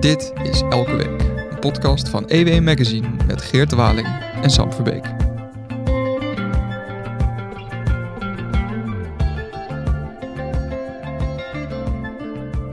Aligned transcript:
Dit 0.00 0.32
is 0.42 0.60
Elke 0.60 0.96
Week, 0.96 1.20
een 1.50 1.58
podcast 1.58 2.08
van 2.08 2.28
EW 2.28 2.62
Magazine 2.62 3.08
met 3.26 3.42
Geert 3.42 3.72
Waling 3.72 4.06
en 4.42 4.50
Sam 4.50 4.72
Verbeek. 4.72 5.04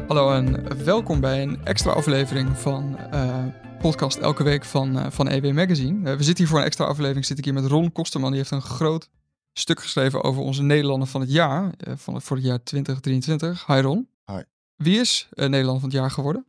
Hallo 0.07 0.31
en 0.31 0.83
welkom 0.83 1.19
bij 1.19 1.41
een 1.41 1.63
extra 1.63 1.91
aflevering 1.91 2.57
van 2.57 2.97
uh, 3.13 3.45
podcast 3.79 4.17
Elke 4.17 4.43
Week 4.43 4.65
van, 4.65 4.97
uh, 4.97 5.05
van 5.09 5.27
EW 5.27 5.53
Magazine. 5.53 6.11
Uh, 6.11 6.17
we 6.17 6.23
zitten 6.23 6.37
hier 6.37 6.47
voor 6.47 6.59
een 6.59 6.65
extra 6.65 6.85
aflevering, 6.85 7.25
zit 7.25 7.37
ik 7.37 7.43
hier 7.43 7.53
met 7.53 7.65
Ron 7.65 7.91
Kosterman. 7.91 8.29
Die 8.29 8.39
heeft 8.39 8.51
een 8.51 8.61
groot 8.61 9.09
stuk 9.53 9.79
geschreven 9.79 10.23
over 10.23 10.41
onze 10.41 10.63
Nederlander 10.63 11.07
van 11.07 11.21
het 11.21 11.31
jaar, 11.31 11.73
van, 11.95 12.21
voor 12.21 12.35
het 12.35 12.45
jaar 12.45 12.63
2023. 12.63 13.65
Hi 13.67 13.79
Ron. 13.79 14.07
Hi. 14.25 14.41
Wie 14.75 14.99
is 14.99 15.27
Nederlander 15.35 15.79
van 15.79 15.89
het 15.89 15.97
jaar 15.99 16.11
geworden? 16.11 16.45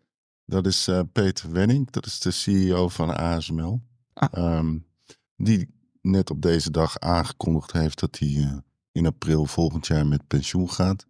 Dat 0.49 0.67
is 0.67 0.89
uh, 0.89 1.01
Peter 1.13 1.53
Wenning, 1.53 1.91
dat 1.91 2.07
is 2.07 2.21
de 2.21 2.31
CEO 2.31 2.89
van 2.89 3.17
ASML. 3.17 3.83
Ah. 4.13 4.57
Um, 4.59 4.87
die 5.37 5.75
net 6.01 6.31
op 6.31 6.43
deze 6.43 6.71
dag 6.71 6.99
aangekondigd 6.99 7.73
heeft 7.73 8.01
dat 8.01 8.19
hij 8.19 8.29
uh, 8.29 8.57
in 8.93 9.07
april 9.07 9.47
volgend 9.47 9.87
jaar 9.87 10.07
met 10.07 10.27
pensioen 10.27 10.71
gaat. 10.71 11.07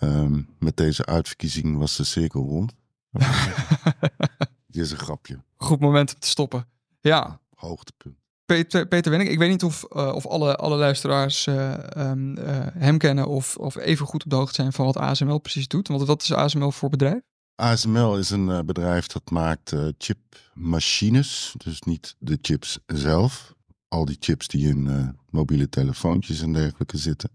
Um, 0.00 0.48
met 0.58 0.76
deze 0.76 1.06
uitverkiezing 1.06 1.78
was 1.78 1.96
de 1.96 2.04
cirkel 2.04 2.42
rond. 2.42 2.72
Dit 4.66 4.84
is 4.84 4.90
een 4.90 4.98
grapje. 4.98 5.42
Goed 5.56 5.80
moment 5.80 6.14
om 6.14 6.20
te 6.20 6.28
stoppen. 6.28 6.68
Ja. 7.00 7.40
Hoogtepunt. 7.54 8.16
Peter, 8.44 8.88
Peter 8.88 9.10
Wenning, 9.10 9.32
ik 9.32 9.38
weet 9.38 9.50
niet 9.50 9.64
of, 9.64 9.86
uh, 9.90 10.12
of 10.14 10.26
alle, 10.26 10.56
alle 10.56 10.76
luisteraars 10.76 11.46
um, 11.46 12.36
hem 12.78 12.98
kennen 12.98 13.26
of, 13.26 13.56
of 13.56 13.76
even 13.76 14.06
goed 14.06 14.24
op 14.24 14.30
de 14.30 14.36
hoogte 14.36 14.54
zijn 14.54 14.72
van 14.72 14.84
wat 14.84 14.96
ASML 14.96 15.38
precies 15.38 15.68
doet. 15.68 15.88
Want 15.88 16.06
wat 16.06 16.22
is 16.22 16.32
ASML 16.32 16.70
voor 16.70 16.90
bedrijf? 16.90 17.20
ASML 17.54 18.18
is 18.18 18.30
een 18.30 18.48
uh, 18.48 18.60
bedrijf 18.60 19.06
dat 19.06 19.30
maakt 19.30 19.72
uh, 19.72 19.88
chipmachines, 19.98 21.54
dus 21.56 21.80
niet 21.80 22.16
de 22.18 22.38
chips 22.42 22.78
zelf. 22.86 23.54
Al 23.88 24.04
die 24.04 24.16
chips 24.20 24.48
die 24.48 24.68
in 24.68 24.86
uh, 24.86 25.08
mobiele 25.30 25.68
telefoontjes 25.68 26.40
en 26.40 26.52
dergelijke 26.52 26.96
zitten. 26.96 27.30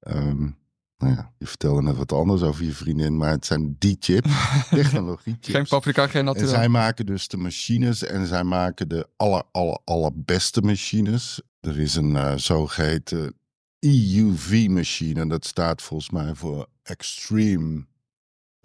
Um, 0.00 0.58
nou 0.98 1.14
ja, 1.14 1.32
je 1.38 1.46
vertelde 1.46 1.82
net 1.82 1.96
wat 1.96 2.12
anders 2.12 2.42
over 2.42 2.64
je 2.64 2.72
vriendin, 2.72 3.16
maar 3.16 3.30
het 3.30 3.46
zijn 3.46 3.76
die 3.78 3.96
chips, 4.00 4.30
technologie 4.70 5.36
chips. 5.40 5.56
Geen 5.56 5.66
paprika, 5.66 6.06
geen 6.06 6.24
natuurlijk. 6.24 6.52
En 6.54 6.58
zij 6.60 6.68
maken 6.68 7.06
dus 7.06 7.28
de 7.28 7.36
machines 7.36 8.02
en 8.02 8.26
zij 8.26 8.44
maken 8.44 8.88
de 8.88 9.08
aller, 9.16 9.42
aller, 9.52 9.78
allerbeste 9.84 10.60
machines. 10.60 11.42
Er 11.60 11.78
is 11.78 11.94
een 11.94 12.40
zogeheten 12.40 13.34
EUV-machine, 13.78 15.28
dat 15.28 15.46
staat 15.46 15.82
volgens 15.82 16.10
mij 16.10 16.34
voor 16.34 16.68
Extreme 16.82 17.86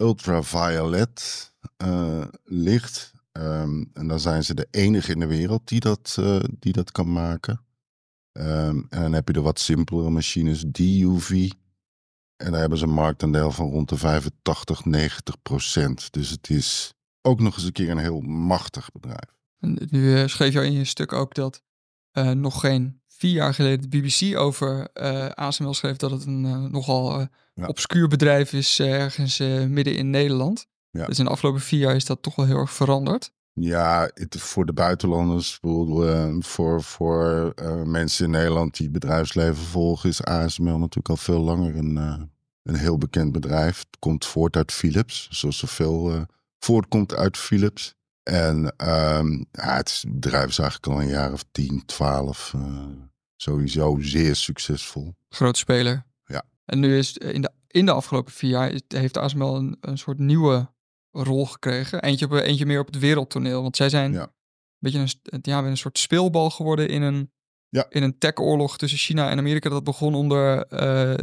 ultraviolet 0.02 1.52
uh, 1.84 2.24
licht. 2.44 3.12
Um, 3.32 3.90
en 3.92 4.08
dan 4.08 4.20
zijn 4.20 4.44
ze 4.44 4.54
de 4.54 4.68
enige 4.70 5.12
in 5.12 5.18
de 5.18 5.26
wereld 5.26 5.68
die 5.68 5.80
dat, 5.80 6.16
uh, 6.20 6.40
die 6.58 6.72
dat 6.72 6.92
kan 6.92 7.12
maken. 7.12 7.60
Um, 8.32 8.86
en 8.88 9.00
dan 9.00 9.12
heb 9.12 9.26
je 9.26 9.32
de 9.32 9.40
wat 9.40 9.58
simpelere 9.58 10.10
machines, 10.10 10.64
DUV. 10.66 11.50
En 12.36 12.50
daar 12.50 12.60
hebben 12.60 12.78
ze 12.78 12.84
een 12.84 12.90
marktaandeel 12.90 13.50
van 13.50 13.70
rond 13.70 13.88
de 13.88 13.96
85, 13.96 14.84
90 14.84 15.42
procent. 15.42 16.12
Dus 16.12 16.30
het 16.30 16.50
is 16.50 16.94
ook 17.22 17.40
nog 17.40 17.54
eens 17.54 17.64
een 17.64 17.72
keer 17.72 17.90
een 17.90 17.98
heel 17.98 18.20
machtig 18.20 18.92
bedrijf. 18.92 19.38
En 19.58 19.88
nu 19.90 20.28
schreef 20.28 20.52
je 20.52 20.64
in 20.64 20.72
je 20.72 20.84
stuk 20.84 21.12
ook 21.12 21.34
dat 21.34 21.62
nog 22.34 22.60
geen 22.60 23.01
vier 23.22 23.32
jaar 23.32 23.54
geleden 23.54 23.90
de 23.90 23.98
BBC 23.98 24.38
over 24.38 24.92
ASML 25.34 25.74
schreef 25.74 25.96
dat 25.96 26.10
het 26.10 26.26
een 26.26 26.70
nogal 26.70 27.28
ja. 27.54 27.66
obscuur 27.66 28.08
bedrijf 28.08 28.52
is 28.52 28.78
eh, 28.78 28.92
ergens 28.92 29.38
midden 29.68 29.96
in 29.96 30.10
Nederland. 30.10 30.66
Ja. 30.90 31.06
Dus 31.06 31.18
in 31.18 31.24
de 31.24 31.30
afgelopen 31.30 31.60
vier 31.60 31.78
jaar 31.78 31.94
is 31.94 32.04
dat 32.04 32.22
toch 32.22 32.34
wel 32.34 32.46
heel 32.46 32.56
erg 32.56 32.72
veranderd. 32.72 33.32
Ja, 33.52 34.10
het, 34.14 34.40
voor 34.40 34.66
de 34.66 34.72
buitenlanders, 34.72 35.58
voor, 36.38 36.82
voor 36.82 37.54
mensen 37.84 38.24
in 38.24 38.30
Nederland 38.30 38.76
die 38.76 38.82
het 38.84 38.92
bedrijfsleven 38.92 39.64
volgen, 39.64 40.08
is 40.08 40.24
ASML 40.24 40.78
natuurlijk 40.78 41.08
al 41.08 41.16
veel 41.16 41.40
langer 41.40 41.76
een, 41.76 41.96
een 42.62 42.76
heel 42.76 42.98
bekend 42.98 43.32
bedrijf. 43.32 43.78
Het 43.78 43.98
komt 43.98 44.26
voort 44.26 44.56
uit 44.56 44.72
Philips, 44.72 45.28
zoals 45.30 45.58
zoveel 45.58 46.26
voortkomt 46.58 47.14
uit 47.14 47.36
Philips. 47.36 47.94
En 48.22 48.74
um, 49.16 49.46
ja, 49.52 49.76
het 49.76 50.04
bedrijf 50.08 50.48
is 50.48 50.58
eigenlijk 50.58 50.92
al 50.92 51.02
een 51.02 51.08
jaar 51.08 51.32
of 51.32 51.44
10, 51.52 51.82
12 51.86 52.54
sowieso 53.42 53.96
zeer 54.00 54.36
succesvol. 54.36 55.14
Groot 55.28 55.56
speler. 55.56 56.10
En 56.64 56.80
nu 56.80 56.98
is 56.98 57.16
in 57.16 57.42
de, 57.42 57.50
in 57.66 57.86
de 57.86 57.92
afgelopen 57.92 58.32
vier 58.32 58.50
jaar 58.50 58.80
heeft 58.88 59.16
ASML 59.16 59.56
een, 59.56 59.76
een 59.80 59.98
soort 59.98 60.18
nieuwe 60.18 60.70
rol 61.10 61.46
gekregen. 61.46 62.02
Eentje, 62.02 62.24
op, 62.24 62.32
eentje 62.32 62.66
meer 62.66 62.80
op 62.80 62.86
het 62.86 62.98
wereldtoneel. 62.98 63.62
Want 63.62 63.76
zij 63.76 63.88
zijn 63.88 64.12
ja. 64.12 64.22
een 64.22 64.30
beetje 64.78 64.98
een, 64.98 65.38
ja, 65.42 65.64
een 65.64 65.76
soort 65.76 65.98
speelbal 65.98 66.50
geworden 66.50 66.88
in 66.88 67.02
een, 67.02 67.32
ja. 67.68 67.86
in 67.88 68.02
een 68.02 68.18
tech-oorlog 68.18 68.78
tussen 68.78 68.98
China 68.98 69.30
en 69.30 69.38
Amerika. 69.38 69.68
Dat 69.68 69.84
begon 69.84 70.14
onder 70.14 70.56
uh, 70.56 70.68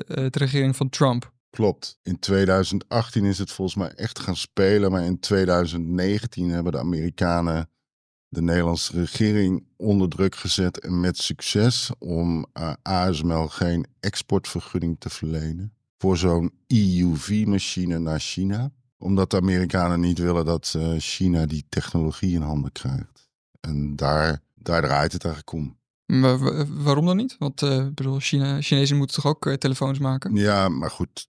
de 0.06 0.30
regering 0.32 0.76
van 0.76 0.90
Trump. 0.90 1.34
Klopt. 1.50 2.00
In 2.04 2.20
2018 2.20 3.26
is 3.26 3.38
het 3.38 3.52
volgens 3.52 3.78
mij 3.78 3.92
echt 3.92 4.20
gaan 4.20 4.36
spelen. 4.36 4.92
Maar 4.92 5.04
in 5.04 5.20
2019 5.20 6.50
hebben 6.50 6.72
de 6.72 6.80
Amerikanen 6.80 7.70
de 8.30 8.42
Nederlandse 8.42 9.00
regering 9.00 9.64
onder 9.76 10.10
druk 10.10 10.36
gezet 10.36 10.80
en 10.80 11.00
met 11.00 11.18
succes 11.18 11.92
om 11.98 12.46
uh, 12.54 12.74
ASML 12.82 13.48
geen 13.48 13.86
exportvergunning 14.00 15.00
te 15.00 15.10
verlenen 15.10 15.74
voor 15.98 16.18
zo'n 16.18 16.52
EUV-machine 16.68 18.00
naar 18.00 18.20
China. 18.20 18.72
Omdat 18.98 19.32
de 19.32 19.38
Amerikanen 19.38 20.00
niet 20.00 20.18
willen 20.18 20.46
dat 20.46 20.74
uh, 20.78 20.94
China 20.98 21.46
die 21.46 21.66
technologie 21.70 22.36
in 22.36 22.42
handen 22.42 22.72
krijgt. 22.72 23.30
En 23.60 23.96
daar, 23.96 24.42
daar 24.56 24.82
draait 24.82 25.14
het 25.14 25.26
eigenlijk 25.26 25.54
om. 25.54 25.78
Maar 26.06 26.68
waarom 26.84 27.06
dan 27.06 27.18
niet? 27.18 27.36
Want 27.38 27.62
uh, 27.62 27.88
bedoel, 27.94 28.20
China, 28.20 28.62
Chinezen 28.62 28.98
moeten 28.98 29.16
toch 29.16 29.26
ook 29.26 29.56
telefoons 29.58 30.00
maken? 30.00 30.36
Ja, 30.36 30.70
maar 30.70 30.92
goed. 30.92 31.28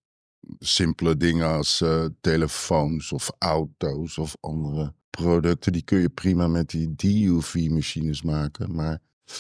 Simpele 0.58 1.16
dingen 1.16 1.48
als 1.48 1.84
telefoons 2.20 3.12
of 3.12 3.30
auto's 3.38 4.18
of 4.18 4.36
andere 4.40 4.94
producten, 5.10 5.72
die 5.72 5.82
kun 5.82 5.98
je 5.98 6.09
prima 6.09 6.47
met 6.47 6.71
die 6.71 6.94
DUV-machines 6.94 8.22
maken. 8.22 8.75
Maar 8.75 8.98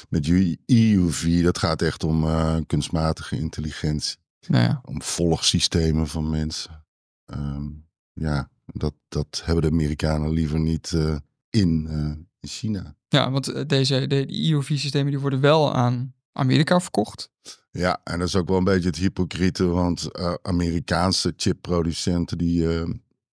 met 0.08 0.28
EUV, 0.66 1.42
dat 1.42 1.58
gaat 1.58 1.82
echt 1.82 2.04
om 2.04 2.24
uh, 2.24 2.56
kunstmatige 2.66 3.36
intelligentie. 3.36 4.16
Nou 4.46 4.64
ja. 4.64 4.80
Om 4.84 5.02
volgsystemen 5.02 6.08
van 6.08 6.30
mensen. 6.30 6.84
Um, 7.26 7.88
ja, 8.12 8.50
dat, 8.66 8.94
dat 9.08 9.42
hebben 9.44 9.62
de 9.62 9.70
Amerikanen 9.70 10.30
liever 10.30 10.60
niet 10.60 10.92
uh, 10.94 11.16
in, 11.50 11.86
uh, 11.90 12.04
in 12.40 12.48
China. 12.48 12.94
Ja, 13.08 13.30
want 13.30 13.68
deze 13.68 14.06
de 14.06 14.48
EUV-systemen 14.48 15.10
die 15.10 15.20
worden 15.20 15.40
wel 15.40 15.74
aan 15.74 16.14
Amerika 16.32 16.80
verkocht. 16.80 17.30
Ja, 17.70 18.00
en 18.04 18.18
dat 18.18 18.28
is 18.28 18.36
ook 18.36 18.48
wel 18.48 18.58
een 18.58 18.64
beetje 18.64 18.88
het 18.88 18.98
hypocriete, 18.98 19.64
want 19.64 20.08
Amerikaanse 20.42 21.32
chipproducenten 21.36 22.38
die 22.38 22.66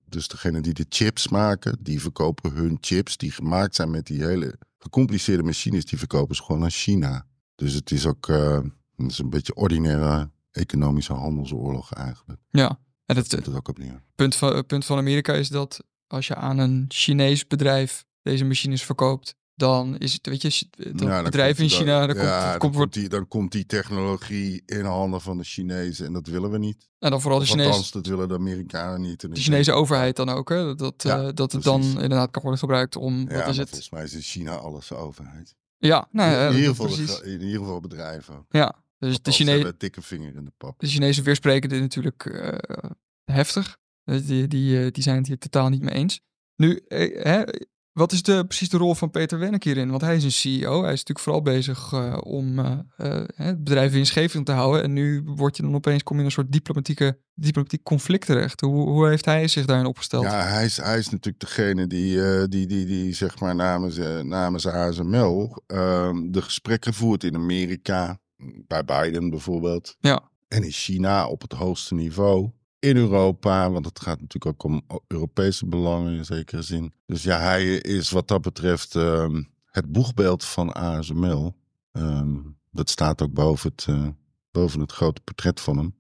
dus 0.10 0.28
degene 0.28 0.62
die 0.62 0.74
de 0.74 0.86
chips 0.90 1.28
maken, 1.28 1.78
die 1.80 2.02
verkopen 2.02 2.52
hun 2.52 2.78
chips 2.82 3.18
die 3.18 3.32
gemaakt 3.32 3.76
zijn 3.76 3.90
met 3.90 4.06
die 4.06 4.24
hele 4.24 4.58
gecompliceerde 4.78 5.44
machines, 5.44 5.86
die 5.86 5.98
verkopen 5.98 6.36
ze 6.36 6.44
gewoon 6.44 6.62
naar 6.62 6.72
China. 6.72 7.26
Dus 7.56 7.74
het 7.74 7.92
is 7.92 8.06
ook 8.06 8.28
uh, 8.28 8.60
het 8.96 9.12
is 9.12 9.20
een 9.20 9.30
beetje 9.30 9.56
ordinaire 9.56 10.30
economische 10.52 11.14
handelsoorlog 11.14 11.94
eigenlijk. 11.94 12.42
Ja, 12.50 12.80
en 13.06 13.16
het, 13.16 13.32
het 13.32 13.56
ook 13.56 13.68
op 13.68 13.78
neer. 13.78 14.04
Punt 14.16 14.36
van, 14.36 14.66
punt 14.66 14.86
van 14.86 14.98
Amerika 14.98 15.34
is 15.34 15.50
dat 15.50 15.84
als 16.08 16.28
je 16.28 16.36
aan 16.36 16.58
een 16.58 16.86
Chinees 16.88 17.48
bedrijf 17.48 18.06
deze 18.22 18.46
machines 18.46 18.84
verkoopt, 18.84 19.36
dan 19.58 19.98
is 19.98 20.14
het, 20.14 20.28
weet 20.28 20.42
je, 20.42 20.68
dat 20.70 21.00
ja, 21.00 21.24
bedrijf 21.24 21.60
in 21.60 21.70
China, 21.70 22.08
dan, 22.08 22.16
ja, 22.16 22.58
komt, 22.58 22.74
dan, 22.74 22.82
komt 22.82 22.94
die, 22.94 23.10
dan 23.10 23.28
komt 23.28 23.52
die 23.52 23.66
technologie 23.66 24.64
in 24.66 24.86
handen 24.86 25.22
van 25.22 25.38
de 25.38 25.44
Chinezen 25.44 26.06
en 26.06 26.14
dat 26.14 26.28
willen 26.28 26.52
we 26.52 26.58
niet. 26.58 26.90
En 27.00 27.10
dan 27.10 27.22
vooral 27.22 27.40
de 27.40 27.46
Chinezen. 27.46 27.92
dat 27.92 28.06
willen 28.06 28.28
de 28.28 28.34
Amerikanen 28.34 29.02
niet. 29.02 29.20
de 29.20 29.30
Chinese 29.34 29.72
overheid 29.72 30.16
dan 30.16 30.30
ook, 30.30 30.50
hè? 30.50 30.76
Dat, 30.76 31.04
ja, 31.04 31.22
uh, 31.22 31.30
dat 31.34 31.52
het 31.52 31.64
dan 31.64 31.82
inderdaad 31.82 32.32
kan 32.32 32.42
worden 32.42 32.60
gebruikt 32.60 32.96
om, 32.96 33.30
ja, 33.30 33.38
wat 33.38 33.48
is 33.48 33.58
het? 33.58 33.70
volgens 33.70 33.90
mij 33.90 34.04
is 34.04 34.14
in 34.14 34.22
China 34.22 34.56
alles 34.56 34.88
de 34.88 34.96
overheid. 34.96 35.56
Ja, 35.78 36.08
nou 36.12 36.32
ja, 36.32 36.48
in, 36.48 36.56
ieder 36.56 36.70
geval 36.70 36.88
de, 36.88 37.22
in 37.24 37.42
ieder 37.42 37.60
geval 37.60 37.80
bedrijven. 37.80 38.46
Ja, 38.50 38.76
dus 39.00 39.22
de 39.22 39.32
Chinezen... 39.32 39.76
dikke 39.78 40.02
vinger 40.02 40.36
in 40.36 40.46
de 40.46 40.54
pap. 40.58 40.80
De 40.80 40.88
Chinezen 40.88 41.24
weerspreken 41.24 41.70
dit 41.70 41.80
natuurlijk 41.80 42.26
uh, 42.26 42.58
heftig. 43.24 43.78
Die, 44.04 44.48
die, 44.48 44.92
die 44.92 45.04
zijn 45.04 45.18
het 45.18 45.28
hier 45.28 45.38
totaal 45.38 45.70
niet 45.70 45.82
mee 45.82 45.94
eens. 45.94 46.22
Nu, 46.56 46.84
hè, 46.88 47.44
wat 47.98 48.12
is 48.12 48.24
de, 48.24 48.46
precies 48.46 48.70
de 48.70 48.78
rol 48.78 48.96
van 48.96 49.12
Peter 49.12 49.40
Wennek 49.40 49.64
hierin? 49.64 49.90
Want 49.90 50.02
hij 50.02 50.16
is 50.16 50.24
een 50.24 50.32
CEO. 50.32 50.82
Hij 50.84 50.94
is 50.94 51.04
natuurlijk 51.04 51.20
vooral 51.20 51.42
bezig 51.42 51.92
uh, 51.92 52.18
om 52.24 52.60
uh, 52.60 52.72
uh, 52.98 53.24
het 53.36 53.64
bedrijf 53.64 53.92
winstgevend 53.92 54.46
te 54.46 54.52
houden. 54.52 54.84
En 54.84 54.94
nu 54.94 55.24
word 55.26 55.58
je 55.58 55.64
dan 55.64 55.76
opeens 55.76 56.04
kom 56.04 56.16
je 56.16 56.22
in 56.22 56.28
een 56.28 56.34
soort 56.34 56.52
diplomatieke, 56.52 57.20
diplomatiek 57.34 57.84
conflict 57.84 58.26
terecht. 58.26 58.62
Hoe, 58.62 58.90
hoe 58.90 59.08
heeft 59.08 59.26
hij 59.26 59.48
zich 59.48 59.66
daarin 59.66 59.86
opgesteld? 59.86 60.24
Ja, 60.24 60.42
hij 60.42 60.66
is, 60.66 60.78
hij 60.78 60.98
is 60.98 61.10
natuurlijk 61.10 61.40
degene 61.40 61.88
die, 61.88 62.48
die, 62.48 62.68
die, 62.68 62.86
die 62.86 63.14
zeg 63.14 63.40
maar 63.40 63.56
namens, 63.56 63.98
namens 64.24 64.68
ASML 64.68 65.64
ehm, 65.68 66.32
de 66.32 66.42
gesprekken 66.42 66.94
voert 66.94 67.24
in 67.24 67.36
Amerika. 67.36 68.20
Bij 68.68 68.86
Biden 68.86 69.30
bijvoorbeeld. 69.30 69.96
Ja. 70.00 70.30
En 70.48 70.64
in 70.64 70.72
China 70.72 71.28
op 71.28 71.42
het 71.42 71.52
hoogste 71.52 71.94
niveau. 71.94 72.50
In 72.80 72.98
Europa, 72.98 73.72
want 73.72 73.86
het 73.86 74.00
gaat 74.00 74.22
natuurlijk 74.22 74.46
ook 74.46 74.64
om 74.72 74.82
Europese 75.08 75.66
belangen 75.66 76.14
in 76.14 76.26
zekere 76.26 76.62
zin. 76.62 76.94
Dus 77.06 77.24
ja, 77.24 77.40
hij 77.40 77.66
is 77.76 78.10
wat 78.10 78.28
dat 78.28 78.42
betreft 78.42 78.96
ehm, 78.96 79.44
het 79.66 79.92
boegbeeld 79.92 80.44
van 80.46 80.74
ASML. 80.74 81.56
Ehm, 81.92 82.36
dat 82.72 82.90
staat 82.90 83.22
ook 83.22 83.34
boven 83.34 83.72
het, 83.76 83.86
eh, 83.90 84.08
boven 84.52 84.80
het 84.80 84.92
grote 84.92 85.22
portret 85.22 85.60
van 85.60 85.78
hem. 85.78 85.96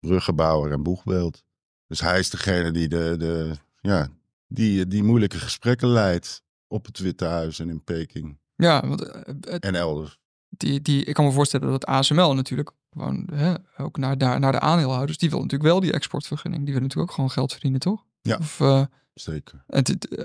Bruggenbouwer 0.00 0.72
en 0.72 0.82
boegbeeld. 0.82 1.44
Dus 1.86 2.00
hij 2.00 2.18
is 2.18 2.30
degene 2.30 2.70
die, 2.70 2.88
de, 2.88 3.14
de, 3.18 3.52
ja, 3.80 4.08
die, 4.46 4.86
die 4.86 5.02
moeilijke 5.02 5.38
gesprekken 5.38 5.88
leidt 5.88 6.42
op 6.66 6.86
het 6.86 6.98
Witte 6.98 7.24
Huis 7.24 7.58
en 7.58 7.68
in 7.68 7.84
Peking. 7.84 8.38
Ja, 8.56 8.86
want, 8.88 9.02
eh, 9.08 9.20
het- 9.24 9.64
En 9.64 9.74
elders. 9.74 10.18
die, 10.48 10.80
die, 10.82 11.04
ik 11.04 11.14
kan 11.14 11.24
me 11.24 11.32
voorstellen 11.32 11.70
dat 11.70 11.86
ASML 11.86 12.34
natuurlijk 12.34 12.70
gewoon 12.96 13.28
hè, 13.34 13.54
ook 13.76 13.96
naar, 13.96 14.18
daar, 14.18 14.40
naar 14.40 14.52
de 14.52 14.60
aandeelhouders, 14.60 15.18
die 15.18 15.30
wil 15.30 15.40
natuurlijk 15.42 15.70
wel 15.70 15.80
die 15.80 15.92
exportvergunning. 15.92 16.64
Die 16.64 16.72
willen 16.72 16.88
natuurlijk 16.88 17.10
ook 17.10 17.16
gewoon 17.16 17.30
geld 17.30 17.52
verdienen, 17.52 17.80
toch? 17.80 18.04
Ja. 18.22 18.36
Of, 18.36 18.60
eh, 18.60 18.82
Zeker. 19.14 19.64
het, 19.66 20.08
eh, 20.08 20.24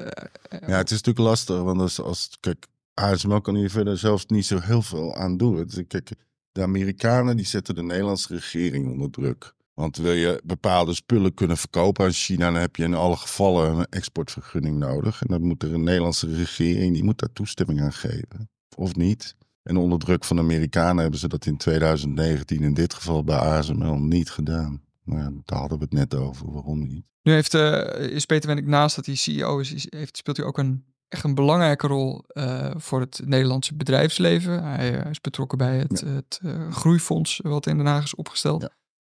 Ja, 0.67 0.77
het 0.77 0.91
is 0.91 0.97
natuurlijk 0.97 1.27
lastig, 1.27 1.61
want 1.61 1.81
als, 1.81 2.01
als 2.01 2.37
kijk, 2.39 2.67
ASML 2.93 3.41
kan 3.41 3.55
hier 3.55 3.69
verder 3.69 3.97
zelfs 3.97 4.25
niet 4.25 4.45
zo 4.45 4.59
heel 4.59 4.81
veel 4.81 5.15
aan 5.15 5.37
doen. 5.37 5.55
Het, 5.55 5.83
kijk, 5.87 6.11
de 6.51 6.61
Amerikanen 6.61 7.37
die 7.37 7.45
zetten 7.45 7.75
de 7.75 7.83
Nederlandse 7.83 8.33
regering 8.33 8.91
onder 8.91 9.11
druk. 9.11 9.53
Want 9.73 9.97
wil 9.97 10.13
je 10.13 10.41
bepaalde 10.43 10.93
spullen 10.93 11.33
kunnen 11.33 11.57
verkopen 11.57 12.05
aan 12.05 12.11
China, 12.11 12.51
dan 12.51 12.61
heb 12.61 12.75
je 12.75 12.83
in 12.83 12.93
alle 12.93 13.15
gevallen 13.15 13.77
een 13.77 13.85
exportvergunning 13.89 14.77
nodig. 14.77 15.21
En 15.21 15.27
dan 15.27 15.41
moet 15.41 15.63
er 15.63 15.73
een 15.73 15.83
Nederlandse 15.83 16.35
regering, 16.35 16.93
die 16.93 17.03
moet 17.03 17.19
daar 17.19 17.33
toestemming 17.33 17.81
aan 17.81 17.93
geven. 17.93 18.49
Of 18.75 18.95
niet. 18.95 19.35
En 19.63 19.77
onder 19.77 19.99
druk 19.99 20.23
van 20.23 20.35
de 20.35 20.41
Amerikanen 20.41 21.01
hebben 21.01 21.19
ze 21.19 21.27
dat 21.27 21.45
in 21.45 21.57
2019 21.57 22.61
in 22.61 22.73
dit 22.73 22.93
geval 22.93 23.23
bij 23.23 23.37
ASML 23.37 23.99
niet 23.99 24.29
gedaan. 24.29 24.81
Nou 25.03 25.19
ja, 25.19 25.31
daar 25.45 25.59
hadden 25.59 25.77
we 25.77 25.83
het 25.83 25.93
net 25.93 26.15
over, 26.15 26.51
waarom 26.51 26.87
niet. 26.87 27.05
Nu 27.21 27.33
heeft, 27.33 27.53
eh, 27.53 27.99
is 27.99 28.25
Peter 28.25 28.47
Wennick 28.47 28.67
naast 28.67 28.95
dat 28.95 29.05
hij 29.05 29.15
CEO 29.15 29.59
is, 29.59 29.87
heeft, 29.89 30.17
speelt 30.17 30.37
hij 30.37 30.45
ook 30.45 30.57
een, 30.57 30.85
echt 31.07 31.23
een 31.23 31.35
belangrijke 31.35 31.87
rol 31.87 32.23
eh, 32.27 32.71
voor 32.75 32.99
het 32.99 33.21
Nederlandse 33.25 33.75
bedrijfsleven. 33.75 34.63
Hij 34.63 34.99
eh, 34.99 35.09
is 35.09 35.21
betrokken 35.21 35.57
bij 35.57 35.77
het, 35.77 36.01
het 36.01 36.39
groeifonds 36.69 37.39
wat 37.43 37.67
in 37.67 37.77
Den 37.77 37.85
Haag 37.85 38.03
is 38.03 38.15
opgesteld. 38.15 38.61
Ja. 38.61 38.69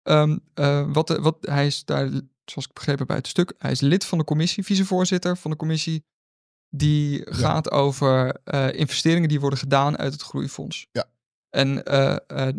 Ehm, 0.02 0.38
eh, 0.54 0.92
wat, 0.92 1.08
wat, 1.08 1.36
hij 1.40 1.66
is 1.66 1.84
daar, 1.84 2.08
zoals 2.44 2.66
ik 2.66 2.72
begrepen 2.72 2.98
heb 2.98 3.06
bij 3.06 3.16
het 3.16 3.26
stuk, 3.26 3.54
hij 3.58 3.70
is 3.70 3.80
lid 3.80 4.04
van 4.04 4.18
de 4.18 4.24
commissie, 4.24 4.64
vicevoorzitter 4.64 5.36
van 5.36 5.50
de 5.50 5.56
commissie, 5.56 6.04
die 6.74 7.22
gaat 7.24 7.70
over 7.70 8.36
eh, 8.44 8.72
investeringen 8.72 9.28
die 9.28 9.40
worden 9.40 9.58
gedaan 9.58 9.98
uit 9.98 10.12
het 10.12 10.22
groeifonds. 10.22 10.86
Ja. 10.92 11.04
En 11.50 11.84
eh, 11.84 12.16
eh, 12.26 12.54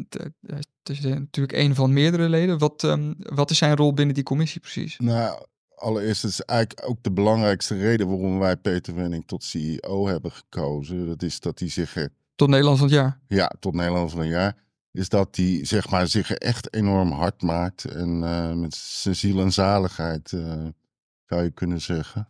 het 0.45 0.67
is 0.83 0.99
natuurlijk 1.01 1.57
een 1.57 1.75
van 1.75 1.93
meerdere 1.93 2.29
leden. 2.29 2.57
Wat, 2.57 2.83
ehm, 2.83 3.13
wat 3.17 3.51
is 3.51 3.57
zijn 3.57 3.75
rol 3.75 3.93
binnen 3.93 4.15
die 4.15 4.23
commissie 4.23 4.61
precies? 4.61 4.97
Nou, 4.97 5.45
allereerst 5.75 6.21
het 6.21 6.31
is 6.31 6.41
eigenlijk 6.41 6.89
ook 6.89 7.03
de 7.03 7.11
belangrijkste 7.11 7.77
reden 7.77 8.07
waarom 8.07 8.39
wij 8.39 8.57
Peter 8.57 8.95
Wenning 8.95 9.27
tot 9.27 9.43
CEO 9.43 10.07
hebben 10.07 10.31
gekozen. 10.31 11.07
Dat 11.07 11.21
is 11.21 11.39
dat 11.39 11.59
hij 11.59 11.69
zich, 11.69 12.07
Tot 12.35 12.49
Nederland 12.49 12.77
van 12.77 12.87
het 12.87 12.95
jaar. 12.95 13.19
ja, 13.27 13.51
tot 13.59 13.73
Nederland 13.73 14.11
van 14.11 14.19
een 14.19 14.27
jaar, 14.27 14.55
is 14.91 15.09
dat 15.09 15.35
hij 15.35 15.65
zeg 15.65 15.89
maar, 15.89 16.07
zich 16.07 16.31
echt 16.31 16.73
enorm 16.73 17.11
hard 17.11 17.41
maakt. 17.41 17.85
En 17.85 18.23
eh, 18.23 18.53
met 18.53 18.75
zijn 18.75 19.15
ziel 19.15 19.39
en 19.41 19.51
zaligheid, 19.51 20.33
eh, 20.33 20.65
zou 21.25 21.43
je 21.43 21.51
kunnen 21.51 21.81
zeggen. 21.81 22.27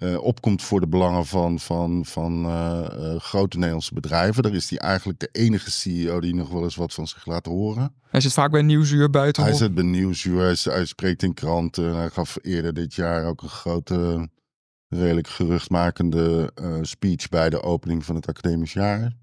Eh, 0.00 0.22
opkomt 0.22 0.62
voor 0.62 0.80
de 0.80 0.88
belangen 0.88 1.26
van, 1.26 1.58
van, 1.58 2.04
van 2.06 2.44
eh, 2.44 2.84
eh, 2.84 3.20
grote 3.20 3.56
Nederlandse 3.56 3.94
bedrijven. 3.94 4.42
Daar 4.42 4.54
is 4.54 4.70
hij 4.70 4.78
eigenlijk 4.78 5.18
de 5.18 5.28
enige 5.32 5.70
CEO 5.70 6.20
die 6.20 6.34
nog 6.34 6.48
wel 6.48 6.62
eens 6.62 6.76
wat 6.76 6.94
van 6.94 7.06
zich 7.06 7.26
laat 7.26 7.46
horen. 7.46 7.94
Hij 8.08 8.20
zit 8.20 8.32
vaak 8.32 8.50
bij 8.50 8.62
Nieuwsuur 8.62 9.10
buiten. 9.10 9.42
Hij 9.42 9.52
zit 9.52 9.74
bij 9.74 9.84
Nieuwsuur, 9.84 10.40
hij, 10.40 10.56
hij 10.62 10.84
spreekt 10.84 11.22
in 11.22 11.34
kranten. 11.34 11.96
Hij 11.96 12.10
gaf 12.10 12.38
eerder 12.42 12.74
dit 12.74 12.94
jaar 12.94 13.24
ook 13.26 13.42
een 13.42 13.48
grote, 13.48 14.28
redelijk 14.88 15.28
geruchtmakende 15.28 16.52
speech 16.82 17.28
bij 17.28 17.50
de 17.50 17.62
opening 17.62 18.04
van 18.04 18.14
het 18.14 18.28
academisch 18.28 18.72
jaar. 18.72 19.16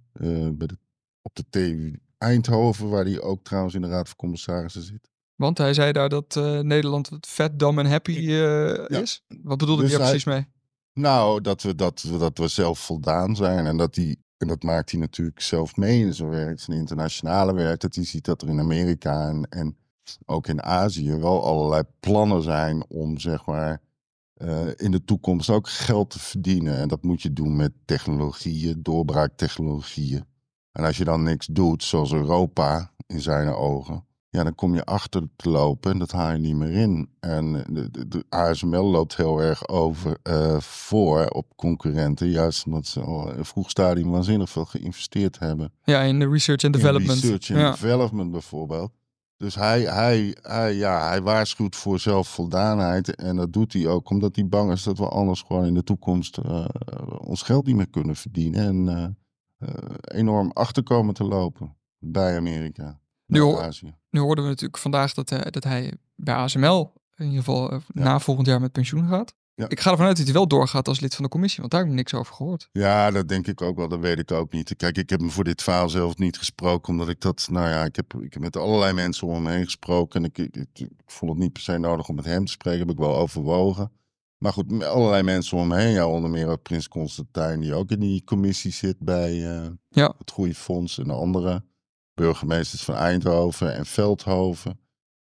bij 0.53 0.67
de, 0.67 0.77
op 1.21 1.35
de 1.35 1.45
TU 1.49 1.99
Eindhoven, 2.17 2.89
waar 2.89 3.05
hij 3.05 3.21
ook 3.21 3.43
trouwens 3.43 3.75
in 3.75 3.81
de 3.81 3.87
Raad 3.87 4.07
van 4.07 4.17
Commissarissen 4.17 4.81
zit. 4.81 5.09
Want 5.35 5.57
hij 5.57 5.73
zei 5.73 5.91
daar 5.91 6.09
dat 6.09 6.35
Nederland 6.61 7.09
het 7.09 7.27
vet, 7.27 7.59
dom 7.59 7.79
en 7.79 7.85
happy 7.85 8.11
is. 8.87 9.23
Wat 9.43 9.57
bedoelde 9.57 9.81
Dus 9.81 9.91
hij 9.91 9.99
daar 9.99 10.09
precies 10.09 10.25
mee? 10.25 10.47
Nou, 10.97 11.41
dat 11.41 11.61
we, 11.61 11.75
dat, 11.75 12.05
dat 12.19 12.37
we 12.37 12.47
zelf 12.47 12.79
voldaan 12.79 13.35
zijn 13.35 13.65
en 13.65 13.77
dat 13.77 13.95
hij. 13.95 14.15
En 14.37 14.47
dat 14.47 14.63
maakt 14.63 14.91
hij 14.91 14.99
natuurlijk 14.99 15.41
zelf 15.41 15.75
mee 15.75 15.99
in 15.99 16.13
zijn 16.13 16.29
werk, 16.29 16.59
zijn 16.59 16.77
internationale 16.77 17.53
werk. 17.53 17.79
Dat 17.79 17.95
hij 17.95 18.03
ziet 18.05 18.25
dat 18.25 18.41
er 18.41 18.47
in 18.47 18.59
Amerika 18.59 19.27
en, 19.27 19.47
en 19.49 19.77
ook 20.25 20.47
in 20.47 20.63
Azië 20.63 21.15
wel 21.15 21.43
allerlei 21.43 21.83
plannen 21.99 22.43
zijn 22.43 22.85
om 22.89 23.19
zeg 23.19 23.45
maar 23.45 23.81
eh, 24.33 24.67
in 24.75 24.91
de 24.91 25.03
toekomst 25.03 25.49
ook 25.49 25.69
geld 25.69 26.09
te 26.09 26.19
verdienen. 26.19 26.77
En 26.77 26.87
dat 26.87 27.03
moet 27.03 27.21
je 27.21 27.33
doen 27.33 27.55
met 27.55 27.71
technologieën, 27.85 28.83
doorbraaktechnologieën. 28.83 30.25
En 30.71 30.83
als 30.83 30.97
je 30.97 31.03
dan 31.03 31.23
niks 31.23 31.45
doet, 31.45 31.83
zoals 31.83 32.13
Europa 32.13 32.93
in 33.07 33.21
zijn 33.21 33.47
ogen, 33.47 34.05
ja, 34.37 34.43
dan 34.43 34.55
kom 34.55 34.75
je 34.75 34.85
achter 34.85 35.21
te 35.35 35.49
lopen 35.49 35.91
en 35.91 35.99
dat 35.99 36.11
haal 36.11 36.31
je 36.31 36.37
niet 36.37 36.55
meer 36.55 36.71
in. 36.71 37.09
En 37.19 37.51
de, 37.69 37.91
de, 37.91 38.07
de 38.07 38.25
ASML 38.29 38.83
loopt 38.83 39.15
heel 39.15 39.41
erg 39.41 39.67
over 39.67 40.17
eh, 40.23 40.59
voor 40.59 41.27
op 41.27 41.55
concurrenten, 41.55 42.29
juist 42.29 42.65
omdat 42.65 42.85
ze 42.87 43.01
al 43.01 43.31
in 43.31 43.37
een 43.37 43.45
vroeg 43.45 43.69
stadium 43.69 44.09
waanzinnig 44.09 44.49
veel 44.49 44.65
geïnvesteerd 44.65 45.39
hebben. 45.39 45.71
Ja, 45.83 46.01
in 46.01 46.19
de 46.19 46.29
research 46.29 46.63
and 46.63 46.75
In 46.75 46.81
development. 46.81 47.19
research 47.19 47.49
and 47.49 47.59
ja. 47.59 47.71
development 47.71 48.31
bijvoorbeeld. 48.31 48.91
Dus 49.37 49.55
hij, 49.55 49.81
hij, 49.81 50.37
hij, 50.41 50.75
ja, 50.75 51.07
hij 51.07 51.21
waarschuwt 51.21 51.75
voor 51.75 51.99
zelfvoldaanheid. 51.99 53.15
En 53.15 53.35
dat 53.35 53.53
doet 53.53 53.73
hij 53.73 53.87
ook 53.87 54.09
omdat 54.09 54.35
hij 54.35 54.47
bang 54.47 54.71
is 54.71 54.83
dat 54.83 54.97
we 54.97 55.09
anders 55.09 55.41
gewoon 55.41 55.65
in 55.65 55.73
de 55.73 55.83
toekomst 55.83 56.37
eh, 56.37 56.65
ons 57.17 57.41
geld 57.41 57.65
niet 57.65 57.75
meer 57.75 57.89
kunnen 57.89 58.15
verdienen. 58.15 58.65
En 58.65 58.87
eh, 58.97 59.69
eh, 59.69 60.19
enorm 60.19 60.51
achterkomen 60.51 61.13
te 61.13 61.23
lopen 61.23 61.77
bij 61.99 62.37
Amerika. 62.37 62.99
Nu. 63.27 63.55
Nu 64.09 64.19
hoorden 64.19 64.43
we 64.43 64.49
natuurlijk 64.49 64.77
vandaag 64.77 65.13
dat, 65.13 65.29
hij- 65.29 65.49
dat 65.51 65.63
hij 65.63 65.93
bij 66.15 66.33
ASML 66.35 66.93
in 67.15 67.25
ieder 67.25 67.37
geval 67.39 67.71
eh, 67.71 67.79
Ja. 67.93 68.03
na 68.03 68.19
volgend 68.19 68.47
jaar 68.47 68.61
met 68.61 68.71
pensioen 68.71 69.07
gaat. 69.07 69.33
Ja. 69.55 69.69
Ik 69.69 69.79
ga 69.79 69.91
ervan 69.91 70.05
uit 70.05 70.15
dat 70.17 70.25
hij 70.25 70.33
wel 70.35 70.47
doorgaat 70.47 70.87
als 70.87 70.99
lid 70.99 71.15
van 71.15 71.23
de 71.23 71.29
commissie, 71.29 71.59
want 71.59 71.71
daar 71.71 71.81
heb 71.81 71.89
ik 71.89 71.95
niks 71.95 72.13
over 72.13 72.33
gehoord. 72.33 72.69
Ja, 72.71 73.11
dat 73.11 73.27
denk 73.27 73.47
ik 73.47 73.61
ook 73.61 73.77
wel. 73.77 73.87
Dat 73.87 73.99
weet 73.99 74.19
ik 74.19 74.31
ook 74.31 74.51
niet. 74.51 74.75
Kijk, 74.75 74.97
ik 74.97 75.09
heb 75.09 75.19
hem 75.19 75.29
voor 75.31 75.43
dit 75.43 75.63
verhaal 75.63 75.89
zelf 75.89 76.17
niet 76.17 76.37
gesproken. 76.37 76.89
Omdat 76.93 77.09
ik 77.09 77.21
dat, 77.21 77.47
nou 77.51 77.69
ja, 77.69 77.83
ik 77.85 77.95
heb, 77.95 78.13
ik 78.13 78.33
heb 78.33 78.41
met 78.41 78.55
allerlei 78.57 78.93
mensen 78.93 79.27
om 79.27 79.41
me 79.43 79.51
heen 79.51 79.63
gesproken. 79.63 80.23
En 80.23 80.29
ik, 80.29 80.37
ik, 80.37 80.55
ik, 80.55 80.79
ik 80.79 80.89
vond 81.11 81.31
het 81.31 81.39
niet 81.39 81.53
per 81.53 81.61
se 81.61 81.77
nodig 81.77 82.09
om 82.09 82.15
met 82.15 82.25
hem 82.25 82.45
te 82.45 82.51
spreken. 82.51 82.79
Heb 82.79 82.89
ik 82.89 82.97
wel 82.97 83.15
overwogen. 83.15 83.91
Maar 84.37 84.53
goed, 84.53 84.71
met 84.71 84.87
allerlei 84.87 85.23
mensen 85.23 85.57
om 85.57 85.67
me 85.67 85.77
heen. 85.77 85.93
Ja, 85.93 86.07
onder 86.07 86.29
meer 86.29 86.47
ook 86.47 86.61
Prins 86.61 86.87
Constantijn, 86.87 87.59
die 87.59 87.73
ook 87.73 87.89
in 87.91 87.99
die 87.99 88.23
commissie 88.23 88.71
zit 88.71 88.99
bij 88.99 89.31
eh, 89.61 89.67
Ja. 89.89 90.13
het 90.17 90.31
Groeifonds. 90.31 90.97
En 90.97 91.03
de 91.07 91.13
andere 91.13 91.63
burgemeesters 92.17 92.83
van 92.83 92.95
Eindhoven 92.95 93.75
en 93.75 93.85
Veldhoven. 93.85 94.79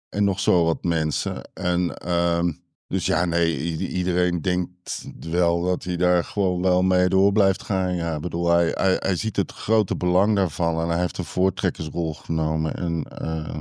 En 0.09 0.25
nog 0.25 0.41
zo 0.41 0.65
wat 0.65 0.85
mensen. 0.85 1.51
En 1.55 1.97
ehm, 1.97 2.53
dus 2.91 3.07
ja, 3.07 3.25
nee, 3.25 3.77
iedereen 3.77 4.43
denkt 4.43 5.07
wel 5.21 5.63
dat 5.63 5.85
hij 5.85 5.97
daar 5.97 6.25
gewoon 6.25 6.63
wel 6.63 6.83
mee 6.83 7.09
door 7.09 7.33
blijft 7.33 7.63
gaan. 7.63 7.95
Ja, 7.95 8.21
bedoel, 8.21 8.49
hij, 8.49 8.71
hij, 8.75 8.97
hij 8.99 9.17
ziet 9.17 9.37
het 9.37 9.53
grote 9.53 9.97
belang 9.97 10.37
daarvan 10.37 10.81
en 10.81 10.89
hij 10.89 11.01
heeft 11.01 11.19
een 11.19 11.25
voortrekkersrol 11.25 12.15
genomen. 12.15 12.75
En 12.75 13.05
eh, 13.05 13.59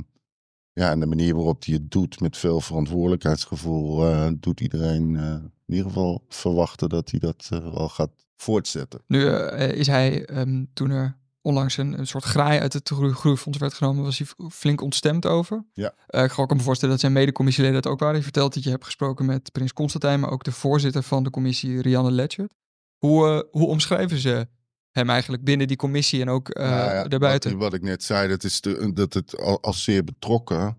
ja, 0.72 0.90
en 0.90 1.00
de 1.00 1.06
manier 1.06 1.34
waarop 1.34 1.64
hij 1.64 1.74
het 1.74 1.90
doet 1.90 2.20
met 2.20 2.36
veel 2.36 2.60
verantwoordelijkheidsgevoel, 2.60 4.06
eh, 4.06 4.28
doet 4.34 4.60
iedereen 4.60 5.16
eh, 5.16 5.32
in 5.66 5.74
ieder 5.74 5.86
geval 5.86 6.24
verwachten 6.28 6.88
dat 6.88 7.10
hij 7.10 7.20
dat 7.20 7.48
wel 7.48 7.88
gaat 7.88 8.26
voortzetten. 8.36 9.00
Nu 9.06 9.26
is 9.56 9.86
hij, 9.86 10.24
ehm, 10.24 10.64
toen 10.72 10.90
er 10.90 11.19
onlangs 11.42 11.76
een, 11.76 11.98
een 11.98 12.06
soort 12.06 12.24
graai 12.24 12.60
uit 12.60 12.72
het 12.72 12.88
groei- 12.88 13.12
groeifonds 13.12 13.58
werd 13.58 13.74
genomen, 13.74 14.04
was 14.04 14.18
hij 14.18 14.26
flink 14.50 14.80
ontstemd 14.80 15.26
over. 15.26 15.64
Ja. 15.72 15.94
Eh, 16.06 16.24
ik 16.24 16.30
ga 16.30 16.42
ook 16.42 16.54
me 16.54 16.60
voorstellen 16.60 16.90
dat 16.94 17.00
zijn 17.00 17.12
medecommissieleden 17.12 17.82
dat 17.82 17.92
ook 17.92 18.00
waren. 18.00 18.16
Je 18.16 18.22
vertelt 18.22 18.54
dat 18.54 18.62
je 18.64 18.70
hebt 18.70 18.84
gesproken 18.84 19.24
met 19.26 19.52
Prins 19.52 19.72
Constantijn, 19.72 20.20
maar 20.20 20.30
ook 20.30 20.44
de 20.44 20.52
voorzitter 20.52 21.02
van 21.02 21.22
de 21.22 21.30
commissie, 21.30 21.80
Rianne 21.82 22.10
Letchert. 22.10 22.54
Hoe, 22.98 23.26
eh, 23.28 23.40
hoe 23.50 23.66
omschrijven 23.68 24.18
ze 24.18 24.48
hem 24.90 25.10
eigenlijk 25.10 25.44
binnen 25.44 25.66
die 25.66 25.76
commissie 25.76 26.20
en 26.20 26.28
ook 26.28 26.48
eh 26.48 26.68
Nou 26.70 26.94
ja, 26.94 27.04
daarbuiten? 27.08 27.50
Wat, 27.50 27.60
wat 27.60 27.74
ik 27.74 27.82
net 27.82 28.02
zei, 28.02 28.28
dat, 28.28 28.44
is 28.44 28.60
de, 28.60 28.92
dat 28.94 29.14
het 29.14 29.38
al, 29.40 29.62
als 29.62 29.84
zeer 29.84 30.04
betrokken. 30.04 30.78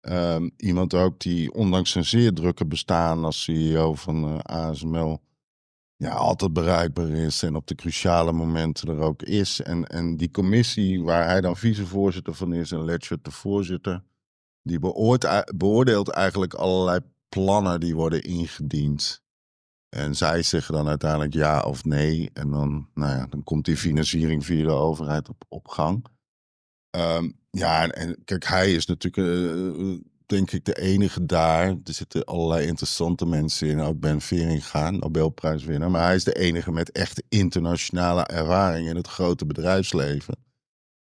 ehm, 0.00 0.48
iemand 0.56 0.94
ook 0.94 1.18
die 1.20 1.52
ondanks 1.52 1.90
zijn 1.90 2.04
zeer 2.04 2.32
drukke 2.32 2.66
bestaan 2.66 3.24
als 3.24 3.42
CEO 3.42 3.94
van 3.94 4.42
ASML. 4.42 5.20
Ja, 6.00 6.12
altijd 6.12 6.52
bereikbaar 6.52 7.08
is 7.08 7.42
en 7.42 7.56
op 7.56 7.66
de 7.66 7.74
cruciale 7.74 8.32
momenten 8.32 8.88
er 8.88 9.00
ook 9.00 9.22
is. 9.22 9.60
En, 9.60 9.86
en 9.86 10.16
die 10.16 10.30
commissie 10.30 11.02
waar 11.02 11.24
hij 11.24 11.40
dan 11.40 11.56
vicevoorzitter 11.56 12.34
van 12.34 12.52
is 12.52 12.72
en 12.72 12.84
Letchert 12.84 13.24
de 13.24 13.30
voorzitter. 13.30 14.02
Die 14.62 14.78
beoordeelt, 15.56 16.08
eigenlijk 16.08 16.54
allerlei 16.54 17.00
plannen 17.28 17.80
die 17.80 17.94
worden 17.94 18.22
ingediend. 18.22 19.22
En 19.88 20.16
zij 20.16 20.42
zeggen 20.42 20.74
dan 20.74 20.88
uiteindelijk 20.88 21.34
ja 21.34 21.62
of 21.62 21.84
nee. 21.84 22.30
En 22.32 22.50
dan, 22.50 22.88
nou 22.94 23.16
ja, 23.16 23.26
dan 23.26 23.44
komt 23.44 23.64
die 23.64 23.76
financiering 23.76 24.44
via 24.44 24.64
de 24.64 24.70
overheid 24.70 25.28
op, 25.28 25.44
op 25.48 25.68
gang. 25.68 26.06
Ehm, 26.90 27.30
ja, 27.50 27.88
en, 27.88 28.24
kijk, 28.24 28.44
hij 28.44 28.74
is 28.74 28.86
natuurlijk 28.86 29.28
eh, 29.28 29.98
denk 30.30 30.50
ik 30.50 30.64
de 30.64 30.80
enige 30.80 31.26
daar. 31.26 31.68
Er 31.68 31.92
zitten 31.92 32.24
allerlei 32.24 32.66
interessante 32.66 33.26
mensen 33.26 33.68
in. 33.68 33.80
Ook 33.80 34.00
Ben 34.00 34.20
Veringa, 34.20 34.90
Nobelprijswinnaar. 34.90 35.90
Maar 35.90 36.04
hij 36.04 36.14
is 36.14 36.24
de 36.24 36.38
enige 36.38 36.72
met 36.72 36.92
echt 36.92 37.22
internationale 37.28 38.22
ervaring 38.22 38.88
in 38.88 38.96
het 38.96 39.08
grote 39.08 39.46
bedrijfsleven. 39.46 40.36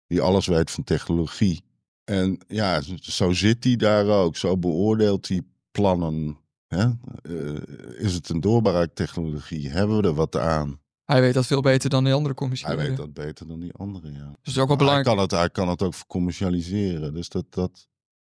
Die 0.07 0.21
alles 0.21 0.47
weet 0.47 0.71
van 0.71 0.83
technologie. 0.83 1.63
En 2.03 2.39
ja, 2.47 2.81
zo 2.99 3.31
zit 3.31 3.63
hij 3.63 3.75
daar 3.75 4.05
ook. 4.07 4.37
Zo 4.37 4.57
beoordeelt 4.57 5.27
hij 5.27 5.41
plannen. 5.71 6.37
Hè? 6.67 6.85
Uh, 7.23 7.59
is 7.97 8.13
het 8.13 8.29
een 8.29 8.41
doorbraaktechnologie? 8.41 9.69
Hebben 9.69 10.01
we 10.01 10.07
er 10.07 10.13
wat 10.13 10.35
aan? 10.35 10.79
Hij 11.05 11.21
weet 11.21 11.33
dat 11.33 11.45
veel 11.45 11.61
beter 11.61 11.89
dan 11.89 12.03
die 12.03 12.13
andere 12.13 12.35
commissie. 12.35 12.67
Hij 12.67 12.77
weet 12.77 12.97
dat 12.97 13.13
beter 13.13 13.47
dan 13.47 13.59
die 13.59 13.73
andere, 13.73 14.11
ja. 14.11 14.25
Dus 14.25 14.35
dat 14.43 14.55
is 14.55 14.57
ook 14.57 14.67
wel 14.67 14.77
belangrijk. 14.77 15.05
Hij 15.07 15.15
kan 15.15 15.23
het, 15.23 15.31
hij 15.31 15.49
kan 15.49 15.69
het 15.69 15.81
ook 15.81 15.93
commercialiseren. 16.07 17.13
Dus 17.13 17.29
dat, 17.29 17.45
dat, 17.49 17.87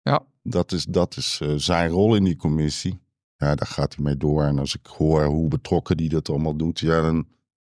ja. 0.02 0.24
dat 0.42 0.72
is, 0.72 0.84
dat 0.84 1.16
is 1.16 1.40
uh, 1.42 1.52
zijn 1.56 1.90
rol 1.90 2.14
in 2.14 2.24
die 2.24 2.36
commissie. 2.36 3.00
Ja, 3.36 3.54
daar 3.54 3.66
gaat 3.66 3.94
hij 3.94 4.04
mee 4.04 4.16
door. 4.16 4.44
En 4.44 4.58
als 4.58 4.74
ik 4.74 4.86
hoor 4.86 5.24
hoe 5.24 5.48
betrokken 5.48 5.96
die 5.96 6.08
dat 6.08 6.28
allemaal 6.28 6.56
doet, 6.56 6.78
ja, 6.78 7.00
dan 7.00 7.26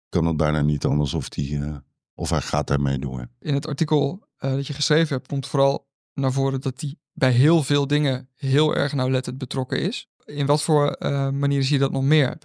kan 0.09 0.25
het 0.25 0.37
bijna 0.37 0.61
niet 0.61 0.85
anders 0.85 1.13
of, 1.13 1.29
die, 1.29 1.51
uh, 1.51 1.75
of 2.13 2.29
hij 2.29 2.41
gaat 2.41 2.67
daarmee 2.67 2.99
door. 2.99 3.27
In 3.39 3.53
het 3.53 3.67
artikel 3.67 4.27
uh, 4.39 4.51
dat 4.51 4.67
je 4.67 4.73
geschreven 4.73 5.15
hebt, 5.15 5.27
komt 5.27 5.47
vooral 5.47 5.87
naar 6.13 6.31
voren 6.31 6.61
dat 6.61 6.81
hij 6.81 6.95
bij 7.13 7.31
heel 7.31 7.63
veel 7.63 7.87
dingen 7.87 8.29
heel 8.35 8.75
erg 8.75 8.93
nauwlettend 8.93 9.37
betrokken 9.37 9.81
is. 9.81 10.07
In 10.25 10.45
wat 10.45 10.63
voor 10.63 10.95
uh, 10.99 11.29
manieren 11.29 11.65
zie 11.65 11.73
je 11.73 11.81
dat 11.81 11.91
nog 11.91 12.03
meer? 12.03 12.37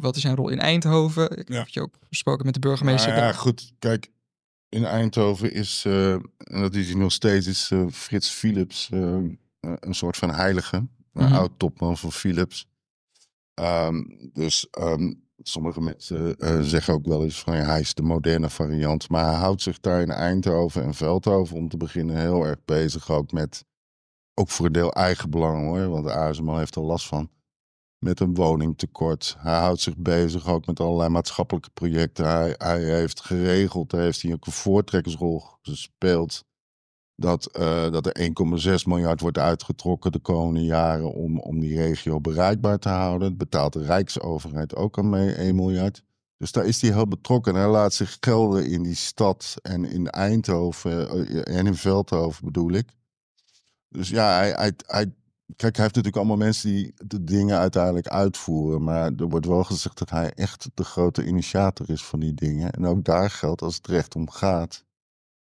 Wat 0.00 0.16
is 0.16 0.22
zijn 0.22 0.36
rol 0.36 0.48
in 0.48 0.58
Eindhoven? 0.58 1.38
Ik 1.38 1.48
ja. 1.48 1.58
heb 1.58 1.68
je 1.68 1.80
ook 1.80 1.94
gesproken 2.08 2.44
met 2.44 2.54
de 2.54 2.60
burgemeester. 2.60 3.12
Nou 3.12 3.22
ja, 3.22 3.32
goed. 3.32 3.72
Kijk, 3.78 4.10
in 4.70 4.84
Eindhoven 4.84 5.52
is, 5.52 5.84
uh, 5.86 6.12
en 6.12 6.60
dat 6.60 6.74
is 6.74 6.86
hij 6.86 6.98
nog 6.98 7.12
steeds, 7.12 7.46
is 7.46 7.70
uh, 7.70 7.86
Frits 7.90 8.30
Philips 8.30 8.88
een 9.60 9.94
soort 9.94 10.16
van 10.16 10.30
heilige. 10.30 10.78
Mm 10.78 10.88
-hmm. 11.12 11.22
Een 11.22 11.32
oud 11.32 11.50
topman 11.56 11.96
van 11.96 12.12
Philips. 12.12 12.68
Um, 13.54 14.30
dus 14.32 14.66
um, 14.78 15.28
sommige 15.36 15.80
mensen 15.80 16.36
zeggen 16.68 16.94
ook 16.94 17.06
wel 17.06 17.24
eens 17.24 17.40
van 17.40 17.56
ja, 17.56 17.62
hij 17.62 17.80
is 17.80 17.94
de 17.94 18.02
moderne 18.02 18.50
variant. 18.50 19.08
Maar 19.08 19.24
hij 19.24 19.34
houdt 19.34 19.62
zich 19.62 19.80
daar 19.80 20.00
in 20.00 20.10
Eindhoven 20.10 20.82
en 20.82 20.94
Veldhoven 20.94 21.56
om 21.56 21.68
te 21.68 21.76
beginnen 21.76 22.16
heel 22.16 22.44
erg 22.46 22.64
bezig 22.64 23.10
ook 23.10 23.32
met 23.32 23.64
ook 24.34 24.48
voor 24.48 24.66
een 24.66 24.72
deel 24.72 24.92
eigen 24.92 25.30
belang 25.30 25.66
hoor, 25.66 25.88
want 25.88 26.04
de 26.04 26.12
ASML 26.12 26.58
heeft 26.58 26.74
er 26.74 26.82
last 26.82 27.06
van. 27.06 27.30
Met 28.00 28.20
een 28.20 28.34
woningtekort. 28.34 29.36
Hij 29.38 29.58
houdt 29.58 29.80
zich 29.80 29.96
bezig 29.96 30.48
ook 30.48 30.66
met 30.66 30.80
allerlei 30.80 31.08
maatschappelijke 31.08 31.70
projecten. 31.70 32.26
Hij, 32.26 32.54
hij 32.58 32.82
heeft 32.82 33.20
geregeld, 33.20 33.90
daar 33.90 34.00
heeft 34.00 34.22
hij 34.22 34.32
ook 34.32 34.46
een 34.46 34.52
voortrekkersrol 34.52 35.42
gespeeld. 35.62 36.44
Dat, 37.14 37.58
uh, 37.58 37.90
dat 37.90 38.06
er 38.06 38.32
1,6 38.78 38.84
miljard 38.84 39.20
wordt 39.20 39.38
uitgetrokken 39.38 40.12
de 40.12 40.18
komende 40.18 40.64
jaren 40.64 41.12
om, 41.12 41.38
om 41.38 41.60
die 41.60 41.76
regio 41.76 42.20
bereikbaar 42.20 42.78
te 42.78 42.88
houden. 42.88 43.28
Dat 43.28 43.38
betaalt 43.38 43.72
de 43.72 43.84
Rijksoverheid 43.84 44.76
ook 44.76 44.98
aan 44.98 45.10
mee, 45.10 45.34
1 45.34 45.54
miljard. 45.54 46.02
Dus 46.36 46.52
daar 46.52 46.64
is 46.64 46.80
hij 46.80 46.92
heel 46.92 47.08
betrokken. 47.08 47.54
Hij 47.54 47.68
laat 47.68 47.94
zich 47.94 48.16
gelden 48.20 48.66
in 48.66 48.82
die 48.82 48.94
stad 48.94 49.56
en 49.62 49.84
in 49.84 50.08
Eindhoven 50.08 51.08
en 51.44 51.66
in 51.66 51.74
Veldhoven 51.74 52.44
bedoel 52.44 52.72
ik. 52.72 52.88
Dus 53.88 54.08
ja, 54.08 54.36
hij, 54.36 54.50
hij, 54.50 54.72
hij, 54.86 55.14
kijk, 55.56 55.76
hij 55.76 55.84
heeft 55.84 55.96
natuurlijk 55.96 56.16
allemaal 56.16 56.36
mensen 56.36 56.70
die 56.70 56.92
de 57.06 57.24
dingen 57.24 57.58
uiteindelijk 57.58 58.08
uitvoeren. 58.08 58.82
Maar 58.82 59.12
er 59.16 59.28
wordt 59.28 59.46
wel 59.46 59.64
gezegd 59.64 59.98
dat 59.98 60.10
hij 60.10 60.32
echt 60.34 60.70
de 60.74 60.84
grote 60.84 61.26
initiator 61.26 61.90
is 61.90 62.04
van 62.04 62.20
die 62.20 62.34
dingen. 62.34 62.72
En 62.72 62.86
ook 62.86 63.04
daar 63.04 63.30
geldt, 63.30 63.62
als 63.62 63.76
het 63.76 63.86
recht 63.86 64.14
om 64.14 64.30
gaat, 64.30 64.84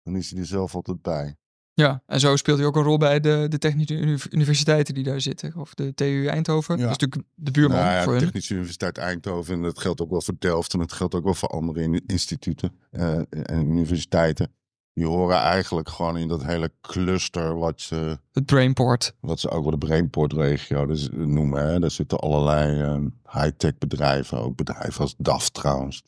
dan 0.03 0.15
is 0.15 0.31
hij 0.31 0.39
er 0.39 0.45
zelf 0.45 0.75
altijd 0.75 1.01
bij. 1.01 1.35
Ja, 1.73 2.03
en 2.05 2.19
zo 2.19 2.35
speelt 2.35 2.57
hij 2.57 2.67
ook 2.67 2.75
een 2.75 2.83
rol 2.83 2.97
bij 2.97 3.19
de, 3.19 3.45
de 3.49 3.57
technische 3.57 4.19
universiteiten 4.29 4.93
die 4.93 5.03
daar 5.03 5.21
zitten. 5.21 5.55
Of 5.55 5.73
de 5.73 5.93
TU 5.93 6.27
Eindhoven. 6.27 6.77
Ja. 6.77 6.81
Dat 6.81 6.91
is 6.91 6.97
natuurlijk 6.97 7.31
de 7.35 7.51
buurman 7.51 7.77
nou 7.77 7.91
ja, 7.91 8.03
voor 8.03 8.13
de 8.13 8.19
Technische 8.19 8.53
Universiteit 8.53 8.97
Eindhoven. 8.97 9.53
En 9.53 9.61
dat 9.61 9.79
geldt 9.79 10.01
ook 10.01 10.09
wel 10.09 10.21
voor 10.21 10.35
Delft. 10.39 10.73
En 10.73 10.79
dat 10.79 10.91
geldt 10.91 11.15
ook 11.15 11.23
wel 11.23 11.33
voor 11.33 11.49
andere 11.49 12.01
instituten 12.05 12.71
uh, 12.91 13.17
en 13.29 13.69
universiteiten. 13.69 14.51
Die 14.97 15.05
horen 15.05 15.37
eigenlijk 15.37 15.89
gewoon 15.89 16.17
in 16.17 16.27
dat 16.27 16.43
hele 16.43 16.71
cluster 16.81 17.57
wat 17.57 17.81
ze... 17.81 18.19
Het 18.31 18.45
Brainport. 18.45 19.13
Wat 19.19 19.39
ze 19.39 19.49
ook 19.49 19.61
wel 19.61 19.71
de 19.71 19.85
Brainport-regio 19.85 20.85
dus 20.85 21.09
noemen. 21.11 21.67
Hè. 21.67 21.79
Daar 21.79 21.91
zitten 21.91 22.19
allerlei 22.19 22.81
um, 22.81 23.19
high-tech 23.31 23.77
bedrijven. 23.77 24.39
Ook 24.39 24.55
bedrijven 24.55 25.01
als 25.01 25.15
DAF 25.17 25.49
trouwens. 25.49 26.03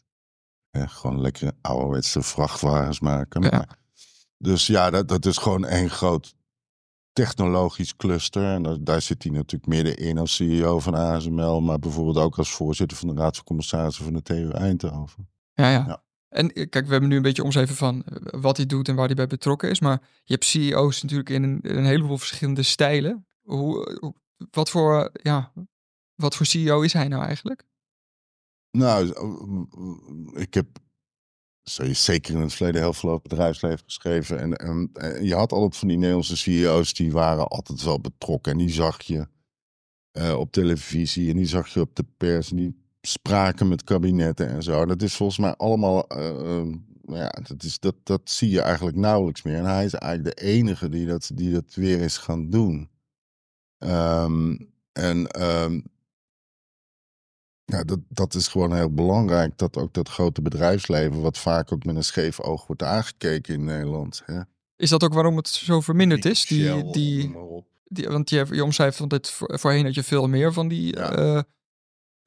Ja, 0.71 0.85
gewoon 0.85 1.21
lekkere 1.21 1.53
ouderwetse 1.61 2.21
vrachtwagens 2.21 2.99
maken. 2.99 3.41
Ja. 3.41 3.49
Maar, 3.49 3.77
dus 4.37 4.67
ja, 4.67 4.89
dat, 4.89 5.07
dat 5.07 5.25
is 5.25 5.37
gewoon 5.37 5.65
één 5.65 5.89
groot 5.89 6.35
technologisch 7.13 7.95
cluster. 7.95 8.53
En 8.53 8.63
daar, 8.63 8.83
daar 8.83 9.01
zit 9.01 9.23
hij 9.23 9.31
natuurlijk 9.31 9.71
middenin 9.71 10.17
als 10.17 10.35
CEO 10.35 10.79
van 10.79 10.95
ASML. 10.95 11.61
Maar 11.61 11.79
bijvoorbeeld 11.79 12.17
ook 12.17 12.37
als 12.37 12.51
voorzitter 12.51 12.97
van 12.97 13.07
de 13.07 13.21
Raad 13.21 13.35
van 13.35 13.45
Commissarissen 13.45 14.03
van 14.03 14.13
de 14.13 14.21
TU 14.21 14.49
Eindhoven. 14.49 15.29
Ja, 15.53 15.69
ja. 15.69 15.83
ja. 15.87 16.03
En 16.29 16.53
kijk, 16.53 16.85
we 16.85 16.91
hebben 16.91 17.09
nu 17.09 17.15
een 17.15 17.21
beetje 17.21 17.43
omschreven 17.43 17.75
van 17.75 18.03
wat 18.23 18.57
hij 18.57 18.65
doet 18.65 18.87
en 18.87 18.95
waar 18.95 19.05
hij 19.05 19.15
bij 19.15 19.27
betrokken 19.27 19.69
is. 19.69 19.79
Maar 19.79 20.01
je 20.23 20.33
hebt 20.33 20.45
CEO's 20.45 21.01
natuurlijk 21.01 21.29
in 21.29 21.43
een, 21.43 21.59
een 21.61 21.85
heleboel 21.85 22.17
verschillende 22.17 22.63
stijlen. 22.63 23.27
Hoe, 23.41 24.13
wat, 24.51 24.69
voor, 24.69 25.11
ja, 25.13 25.53
wat 26.15 26.35
voor 26.35 26.45
CEO 26.45 26.81
is 26.81 26.93
hij 26.93 27.07
nou 27.07 27.23
eigenlijk? 27.23 27.63
Nou, 28.71 29.07
ik 30.33 30.53
heb 30.53 30.67
zeker 31.91 32.33
in 32.35 32.41
het 32.41 32.53
verleden 32.53 32.81
heel 32.81 32.93
veel 32.93 33.19
bedrijfsleven 33.19 33.83
geschreven. 33.83 34.39
En, 34.39 34.55
en, 34.55 35.25
je 35.25 35.35
had 35.35 35.51
altijd 35.51 35.77
van 35.77 35.87
die 35.87 35.97
Nederlandse 35.97 36.37
CEO's 36.37 36.93
die 36.93 37.11
waren 37.11 37.47
altijd 37.47 37.83
wel 37.83 37.99
betrokken. 37.99 38.51
En 38.51 38.57
die 38.57 38.69
zag 38.69 39.01
je 39.01 39.27
op 40.37 40.51
televisie 40.51 41.29
en 41.29 41.37
die 41.37 41.45
zag 41.45 41.67
je 41.67 41.79
op 41.79 41.95
de 41.95 42.05
pers. 42.17 42.47
Die 42.49 42.78
spraken 43.01 43.67
met 43.67 43.83
kabinetten 43.83 44.49
en 44.49 44.63
zo. 44.63 44.85
Dat 44.85 45.01
is 45.01 45.15
volgens 45.15 45.39
mij 45.39 45.55
allemaal. 45.55 46.17
Uh, 46.17 46.73
ja, 47.01 47.29
dat, 47.47 47.63
is, 47.63 47.79
dat, 47.79 47.95
dat 48.03 48.21
zie 48.23 48.49
je 48.49 48.61
eigenlijk 48.61 48.97
nauwelijks 48.97 49.41
meer. 49.41 49.55
En 49.55 49.65
hij 49.65 49.85
is 49.85 49.93
eigenlijk 49.93 50.35
de 50.37 50.43
enige 50.43 50.89
die 50.89 51.05
dat, 51.05 51.31
die 51.33 51.53
dat 51.53 51.73
weer 51.73 51.99
is 51.99 52.17
gaan 52.17 52.49
doen. 52.49 52.89
Um, 53.77 54.71
en 54.91 55.41
um, 55.41 55.83
ja, 57.65 57.83
dat, 57.83 57.99
dat 58.09 58.33
is 58.33 58.47
gewoon 58.47 58.75
heel 58.75 58.93
belangrijk. 58.93 59.57
Dat 59.57 59.77
ook 59.77 59.93
dat 59.93 60.09
grote 60.09 60.41
bedrijfsleven, 60.41 61.21
wat 61.21 61.37
vaak 61.37 61.71
ook 61.71 61.85
met 61.85 61.95
een 61.95 62.03
scheef 62.03 62.39
oog 62.39 62.67
wordt 62.67 62.83
aangekeken 62.83 63.53
in 63.53 63.63
Nederland. 63.63 64.21
Hè. 64.25 64.41
Is 64.75 64.89
dat 64.89 65.03
ook 65.03 65.13
waarom 65.13 65.35
het 65.35 65.47
zo 65.47 65.81
verminderd 65.81 66.25
is? 66.25 66.45
Die, 66.45 66.91
die, 66.91 67.35
die, 67.85 68.07
want 68.07 68.29
je, 68.29 68.45
je 68.51 68.63
omschrijft 68.63 68.97
van 68.97 69.07
dit 69.07 69.29
voorheen 69.37 69.83
dat 69.83 69.95
je 69.95 70.03
veel 70.03 70.27
meer 70.27 70.53
van 70.53 70.67
die. 70.67 70.95
Ja. 70.95 71.19
Uh, 71.19 71.41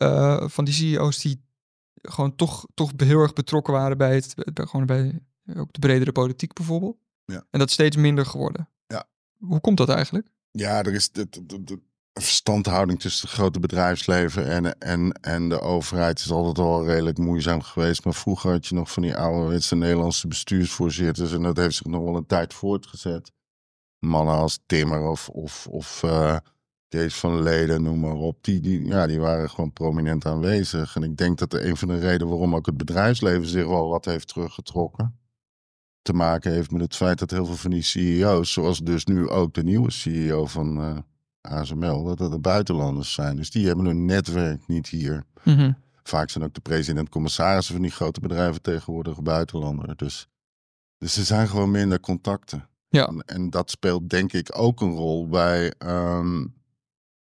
uh, 0.02 0.48
van 0.48 0.64
die 0.64 0.74
CEO's 0.74 1.18
die 1.18 1.44
gewoon 2.02 2.36
toch, 2.36 2.66
toch 2.74 2.92
heel 2.96 3.20
erg 3.20 3.32
betrokken 3.32 3.72
waren 3.72 3.98
bij, 3.98 4.14
het, 4.14 4.34
bij, 4.54 4.66
gewoon 4.66 4.86
bij 4.86 5.20
ook 5.56 5.72
de 5.72 5.78
bredere 5.78 6.12
politiek 6.12 6.52
bijvoorbeeld. 6.52 6.96
Ja. 7.24 7.46
En 7.50 7.58
dat 7.58 7.68
is 7.68 7.74
steeds 7.74 7.96
minder 7.96 8.26
geworden. 8.26 8.68
Ja. 8.86 9.04
Hoe 9.38 9.60
komt 9.60 9.76
dat 9.76 9.88
eigenlijk? 9.88 10.28
Ja, 10.50 10.82
er 10.82 10.94
is 10.94 11.10
de, 11.10 11.28
de, 11.30 11.64
de 11.64 11.80
verstandhouding 12.12 13.00
tussen 13.00 13.28
het 13.28 13.36
grote 13.36 13.60
bedrijfsleven 13.60 14.48
en, 14.48 14.78
en, 14.78 15.12
en 15.12 15.48
de 15.48 15.60
overheid 15.60 16.18
is 16.18 16.30
altijd 16.30 16.58
al 16.58 16.86
redelijk 16.86 17.18
moeizaam 17.18 17.62
geweest. 17.62 18.04
Maar 18.04 18.14
vroeger 18.14 18.50
had 18.50 18.66
je 18.66 18.74
nog 18.74 18.92
van 18.92 19.02
die 19.02 19.16
ouderwetse 19.16 19.76
Nederlandse 19.76 20.28
bestuursvoorzitters 20.28 21.32
en 21.32 21.42
dat 21.42 21.56
heeft 21.56 21.76
zich 21.76 21.86
nog 21.86 22.02
wel 22.02 22.16
een 22.16 22.26
tijd 22.26 22.54
voortgezet. 22.54 23.32
Mannen 23.98 24.34
als 24.34 24.58
Timmer 24.66 25.00
of, 25.00 25.28
of, 25.28 25.66
of 25.66 26.02
uh, 26.02 26.36
Kees 26.92 27.14
van 27.14 27.42
Leden, 27.42 27.82
noem 27.82 28.00
maar 28.00 28.14
op. 28.14 28.44
Die, 28.44 28.60
die, 28.60 28.86
ja, 28.86 29.06
die 29.06 29.20
waren 29.20 29.50
gewoon 29.50 29.72
prominent 29.72 30.26
aanwezig. 30.26 30.96
En 30.96 31.02
ik 31.02 31.16
denk 31.16 31.38
dat 31.38 31.52
er 31.52 31.66
een 31.66 31.76
van 31.76 31.88
de 31.88 31.98
redenen 31.98 32.28
waarom 32.28 32.54
ook 32.54 32.66
het 32.66 32.76
bedrijfsleven 32.76 33.46
zich 33.46 33.66
wel 33.66 33.88
wat 33.88 34.04
heeft 34.04 34.28
teruggetrokken. 34.28 35.18
Te 36.02 36.12
maken 36.12 36.52
heeft 36.52 36.70
met 36.70 36.80
het 36.80 36.96
feit 36.96 37.18
dat 37.18 37.30
heel 37.30 37.46
veel 37.46 37.56
van 37.56 37.70
die 37.70 37.82
CEO's, 37.82 38.52
zoals 38.52 38.78
dus 38.78 39.04
nu 39.04 39.28
ook 39.28 39.54
de 39.54 39.62
nieuwe 39.62 39.90
CEO 39.90 40.46
van 40.46 40.80
uh, 40.80 40.98
ASML, 41.40 42.04
dat 42.04 42.18
dat 42.18 42.30
de 42.30 42.38
buitenlanders 42.38 43.12
zijn. 43.12 43.36
Dus 43.36 43.50
die 43.50 43.66
hebben 43.66 43.84
hun 43.84 44.04
netwerk 44.04 44.66
niet 44.66 44.88
hier. 44.88 45.24
Mm 45.42 45.54
-hmm. 45.54 45.76
Vaak 46.02 46.30
zijn 46.30 46.44
ook 46.44 46.54
de 46.54 46.60
president-commissarissen 46.60 47.74
van 47.74 47.82
die 47.82 47.92
grote 47.92 48.20
bedrijven 48.20 48.62
tegenwoordig 48.62 49.22
buitenlander. 49.22 49.96
Dus, 49.96 50.28
dus 50.98 51.16
er 51.16 51.24
zijn 51.24 51.48
gewoon 51.48 51.70
minder 51.70 52.00
contacten. 52.00 52.68
Ja. 52.88 53.06
En, 53.06 53.22
en 53.26 53.50
dat 53.50 53.70
speelt 53.70 54.10
denk 54.10 54.32
ik 54.32 54.58
ook 54.58 54.80
een 54.80 54.94
rol 54.94 55.28
bij 55.28 55.72
um, 55.78 56.60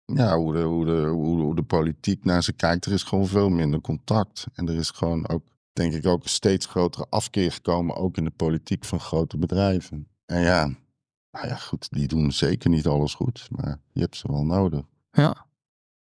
ja, 0.06 0.38
hoe, 0.38 0.54
de, 0.54 0.62
hoe, 0.62 0.86
de, 0.86 1.08
hoe, 1.08 1.56
de 1.56 1.64
politiek 1.64 2.24
naar 2.24 2.44
ze 2.44 2.54
kijkt. 2.54 2.86
Er 2.86 2.92
is 2.92 3.04
gewoon 3.04 3.28
veel 3.28 3.50
minder 3.50 3.82
contact. 3.82 4.46
En 4.54 4.68
er 4.68 4.76
is 4.76 4.90
gewoon 4.90 5.28
ook, 5.30 5.44
denk 5.74 5.94
ik, 5.94 6.06
ook 6.06 6.24
een 6.24 6.30
steeds 6.30 6.66
grotere 6.66 7.06
afkeer 7.10 7.52
gekomen, 7.52 7.96
ook 7.96 8.18
in 8.18 8.24
de 8.24 8.32
politiek 8.32 8.86
van 8.86 9.00
grote 9.00 9.38
bedrijven. 9.38 10.08
En 10.26 10.42
ja, 10.42 10.66
nou 11.32 11.48
ja, 11.48 11.56
goed, 11.56 11.90
die 11.90 12.08
doen 12.08 12.32
zeker 12.32 12.70
niet 12.70 12.88
alles 12.88 13.14
goed, 13.14 13.48
maar 13.52 13.80
je 13.92 14.02
hebt 14.02 14.16
ze 14.16 14.32
wel 14.32 14.46
nodig. 14.46 14.86
Ja. 15.12 15.46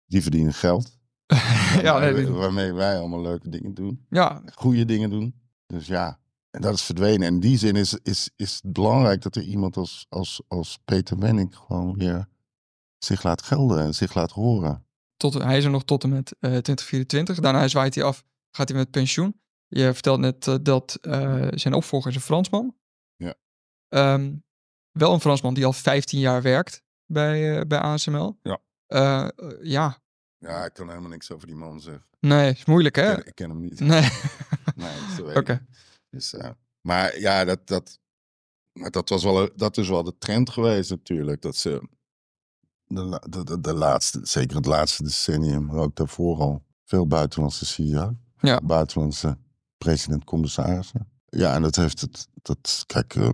Die 0.06 0.22
verdienen 0.22 0.54
geld. 0.54 0.98
ja, 1.82 2.12
waarmee 2.30 2.72
wij 2.72 2.98
allemaal 2.98 3.22
leuke 3.22 3.48
dingen 3.48 3.74
doen. 3.74 4.06
Ja. 4.08 4.42
Goede 4.54 4.84
dingen 4.84 5.10
doen. 5.10 5.34
Dus 5.66 5.86
ja, 5.86 6.18
en 6.50 6.60
dat 6.60 6.74
is 6.74 6.82
verdwenen. 6.82 7.26
En 7.26 7.34
in 7.34 7.40
die 7.40 7.58
zin 7.58 7.76
is, 7.76 7.98
is, 8.02 8.30
is 8.36 8.60
het 8.62 8.72
belangrijk 8.72 9.22
dat 9.22 9.36
er 9.36 9.42
iemand 9.42 9.76
als, 9.76 10.06
als, 10.08 10.42
als 10.48 10.78
Peter 10.84 11.18
Wenning 11.18 11.56
gewoon 11.56 11.98
weer 11.98 12.28
zich 13.04 13.22
laat 13.22 13.42
gelden 13.42 13.78
en 13.78 13.94
zich 13.94 14.14
laat 14.14 14.30
horen. 14.30 14.86
Tot, 15.16 15.34
hij 15.34 15.56
is 15.58 15.64
er 15.64 15.70
nog 15.70 15.84
tot 15.84 16.02
en 16.02 16.08
met 16.08 16.32
eh 16.32 16.38
2024. 16.40 17.40
Daarna 17.40 17.68
zwaait 17.68 17.94
hij 17.94 18.04
af, 18.04 18.24
gaat 18.50 18.68
hij 18.68 18.78
met 18.78 18.90
pensioen. 18.90 19.40
Je 19.66 19.92
vertelt 19.92 20.18
net 20.20 20.46
eh, 20.46 20.54
dat 20.62 20.98
eh, 21.00 21.48
zijn 21.50 21.74
opvolger 21.74 22.10
is 22.10 22.16
een 22.16 22.22
Fransman. 22.22 22.76
Ja. 23.16 23.34
Ehm, 23.88 24.34
wel 24.90 25.12
een 25.12 25.20
Fransman 25.20 25.54
die 25.54 25.64
al 25.66 25.72
15 25.72 26.18
jaar 26.18 26.42
werkt 26.42 26.82
bij, 27.06 27.58
eh, 27.58 27.66
bij 27.66 27.78
ASML. 27.78 28.38
Ja. 28.42 28.60
Eh, 28.86 29.28
eh, 29.36 29.50
ja, 29.62 30.02
Ja, 30.38 30.64
ik 30.64 30.72
kan 30.72 30.88
helemaal 30.88 31.10
niks 31.10 31.30
over 31.30 31.46
die 31.46 31.56
man 31.56 31.80
zeggen. 31.80 32.06
nee, 32.20 32.50
is 32.52 32.64
moeilijk 32.64 32.96
Ik 32.96 33.02
hè? 33.04 33.14
ken, 33.14 33.26
ik 33.26 33.34
ken 33.34 33.50
hem 33.50 33.60
niet. 33.60 33.80
Nee, 33.80 34.08
Nee, 34.76 35.36
oké. 35.36 35.66
Dus, 36.10 36.34
eh, 36.34 36.50
maar 36.80 37.18
ja, 37.18 37.44
dat, 37.44 37.66
dat, 37.66 37.98
maar 38.72 38.90
dat, 38.90 39.08
was 39.08 39.24
wel, 39.24 39.50
dat 39.56 39.76
is 39.76 39.88
wel 39.88 40.02
de 40.04 40.18
trend 40.18 40.50
geweest 40.50 40.90
natuurlijk. 40.90 41.42
Dat 41.42 41.56
ze 41.56 41.88
de, 42.86 43.20
de, 43.44 43.60
de 43.60 43.74
laatste, 43.74 44.20
zeker 44.22 44.56
het 44.56 44.66
laatste 44.66 45.02
decennium, 45.02 45.64
maar 45.64 45.76
ook 45.76 45.96
daarvoor 45.96 46.38
al, 46.38 46.62
veel 46.84 47.06
buitenlandse 47.06 47.66
CEO. 47.66 48.16
Ja. 48.40 48.60
Buitenlandse 48.60 49.38
president-commissarissen. 49.78 51.08
Ja, 51.28 51.54
en 51.54 51.62
dat 51.62 51.76
heeft 51.76 52.00
het, 52.00 52.28
dat, 52.42 52.84
kijk, 52.86 53.14
eh, 53.14 53.28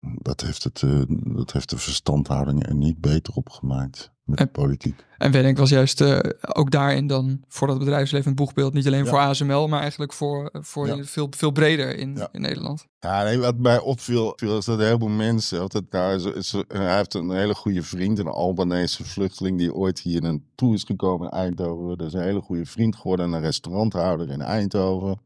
dat 0.00 0.40
heeft, 0.40 0.64
het, 0.64 0.82
eh, 0.82 1.02
dat 1.08 1.52
heeft 1.52 1.70
de 1.70 1.78
verstandhouding 1.78 2.66
er 2.66 2.74
niet 2.74 3.00
beter 3.00 3.34
op 3.34 3.50
gemaakt 3.50 4.14
met 4.26 4.38
de 4.38 4.44
En- 4.44 4.50
politiek. 4.50 5.04
En 5.18 5.32
Wenning 5.32 5.58
was 5.58 5.70
juist 5.70 6.00
eh, 6.00 6.18
ook 6.40 6.70
daarin 6.70 7.06
dan 7.06 7.40
voor 7.48 7.66
dat 7.66 7.78
bedrijfsleven 7.78 8.28
een 8.30 8.36
boegbeeld. 8.36 8.72
Niet 8.74 8.86
alleen 8.86 9.04
Ja. 9.04 9.10
voor 9.10 9.18
ASML, 9.18 9.68
maar 9.68 9.80
eigenlijk 9.80 10.12
voor, 10.12 10.48
voor 10.52 10.86
Ja. 10.86 11.04
veel, 11.04 11.26
veel 11.30 11.50
breder 11.50 11.96
in, 11.98 12.14
Ja. 12.16 12.28
in 12.32 12.40
Nederland. 12.40 12.86
Ja, 13.00 13.22
nee, 13.22 13.38
wat 13.38 13.58
mij 13.58 13.78
opviel 13.80 14.32
viel 14.36 14.58
is 14.58 14.64
dat 14.64 14.78
een 14.78 14.84
heleboel 14.84 15.08
mensen. 15.08 15.58
Want 15.58 15.72
het, 15.72 15.90
nou, 15.90 16.14
is, 16.14 16.24
is, 16.24 16.52
hij 16.68 16.96
heeft 16.96 17.14
een 17.14 17.30
hele 17.30 17.54
goede 17.54 17.82
vriend, 17.82 18.18
een 18.18 18.26
Albanese 18.26 19.04
vluchteling. 19.04 19.58
die 19.58 19.74
ooit 19.74 20.00
hier 20.00 20.22
naartoe 20.22 20.74
is 20.74 20.82
gekomen 20.84 21.30
in 21.30 21.36
Eindhoven. 21.38 21.98
Dat 21.98 22.06
is 22.06 22.12
een 22.12 22.22
hele 22.22 22.40
goede 22.40 22.66
vriend 22.66 22.96
geworden, 22.96 23.32
een 23.32 23.40
restauranthouder 23.40 24.30
in 24.30 24.40
Eindhoven. 24.40 25.20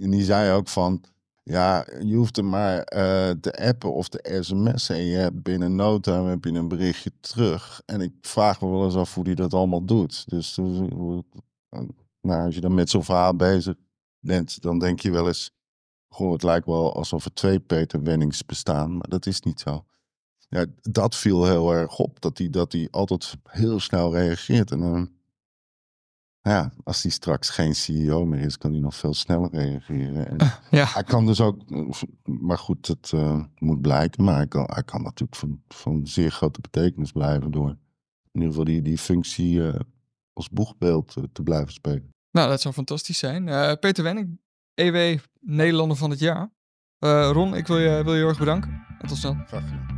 En 0.00 0.10
die 0.10 0.22
zei 0.24 0.52
ook 0.52 0.68
van. 0.68 1.00
Ja, 1.48 1.86
je 2.04 2.14
hoeft 2.14 2.36
hem 2.36 2.48
maar 2.48 2.78
eh, 2.82 3.30
te 3.30 3.52
appen 3.52 3.94
of 3.94 4.08
te 4.08 4.38
sms'en. 4.42 4.96
En 4.96 5.04
je 5.04 5.16
hebt 5.16 5.42
binnen 5.42 5.74
no 5.76 5.98
time 6.00 6.28
heb 6.28 6.44
je 6.44 6.50
een 6.52 6.68
berichtje 6.68 7.12
terug. 7.20 7.82
En 7.86 8.00
ik 8.00 8.12
vraag 8.20 8.60
me 8.60 8.68
wel 8.68 8.84
eens 8.84 8.94
af 8.96 9.14
hoe 9.14 9.24
hij 9.24 9.34
dat 9.34 9.54
allemaal 9.54 9.84
doet. 9.84 10.28
Dus 10.28 10.56
hoe- 10.56 11.24
nou, 12.20 12.44
als 12.44 12.54
je 12.54 12.60
dan 12.60 12.74
met 12.74 12.90
zo'n 12.90 13.04
verhaal 13.04 13.36
bezig 13.36 13.74
bent, 14.20 14.62
dan 14.62 14.78
denk 14.78 15.00
je 15.00 15.10
wel 15.10 15.26
eens. 15.26 15.50
Goh, 16.08 16.32
het 16.32 16.42
lijkt 16.42 16.66
wel 16.66 16.94
alsof 16.94 17.24
er 17.24 17.34
twee 17.34 17.60
Peter 17.60 18.02
Wennings 18.02 18.44
bestaan, 18.46 18.92
maar 18.96 19.08
dat 19.08 19.26
is 19.26 19.40
niet 19.40 19.60
zo. 19.60 19.84
Ja, 20.48 20.66
dat 20.82 21.16
viel 21.16 21.44
heel 21.46 21.72
erg 21.74 21.98
op, 21.98 22.20
dat 22.20 22.38
hij 22.38 22.50
dat 22.50 22.72
hij 22.72 22.88
altijd 22.90 23.36
heel 23.42 23.80
snel 23.80 24.12
reageert. 24.14 24.70
En 24.70 24.80
dan, 24.80 25.10
ja, 26.42 26.72
als 26.84 27.02
hij 27.02 27.10
straks 27.12 27.50
geen 27.50 27.74
CEO 27.74 28.26
meer 28.26 28.40
is, 28.40 28.58
kan 28.58 28.72
hij 28.72 28.80
nog 28.80 28.94
veel 28.94 29.14
sneller 29.14 29.50
reageren. 29.52 30.28
En 30.28 30.36
Ja, 30.70 30.84
hij 30.84 31.04
kan 31.04 31.26
dus 31.26 31.40
ook, 31.40 31.56
maar 32.24 32.58
goed, 32.58 32.86
het 32.86 33.12
eh, 33.12 33.42
moet 33.58 33.80
blijken, 33.80 34.24
maar 34.24 34.36
hij 34.36 34.46
kan, 34.46 34.64
hij 34.72 34.82
kan 34.82 35.02
natuurlijk 35.02 35.38
van, 35.38 35.62
van 35.68 36.06
zeer 36.06 36.30
grote 36.30 36.60
betekenis 36.60 37.12
blijven 37.12 37.50
door 37.50 37.68
in 37.68 38.44
ieder 38.44 38.48
geval 38.48 38.64
die, 38.64 38.82
die 38.82 38.98
functie 38.98 39.68
eh, 39.68 39.80
als 40.32 40.48
boegbeeld 40.50 41.16
eh, 41.16 41.24
te 41.32 41.42
blijven 41.42 41.72
spelen. 41.72 42.14
nou 42.30 42.48
dat 42.48 42.60
zou 42.60 42.74
fantastisch 42.74 43.18
zijn. 43.18 43.48
Eh, 43.48 43.72
Peter 43.80 44.04
Wenning, 44.04 44.40
EW 44.74 45.18
Nederlander 45.40 45.96
van 45.96 46.10
het 46.10 46.18
jaar. 46.18 46.50
Eh, 46.98 47.30
Ron, 47.32 47.54
ik 47.54 47.66
wil 47.66 47.78
je, 47.78 48.04
wil 48.04 48.12
je 48.12 48.18
heel 48.18 48.28
erg 48.28 48.38
bedanken. 48.38 48.84
En 48.98 49.08
tot 49.08 49.16
snel. 49.16 49.34
Graag 49.46 49.68
gedaan. 49.68 49.97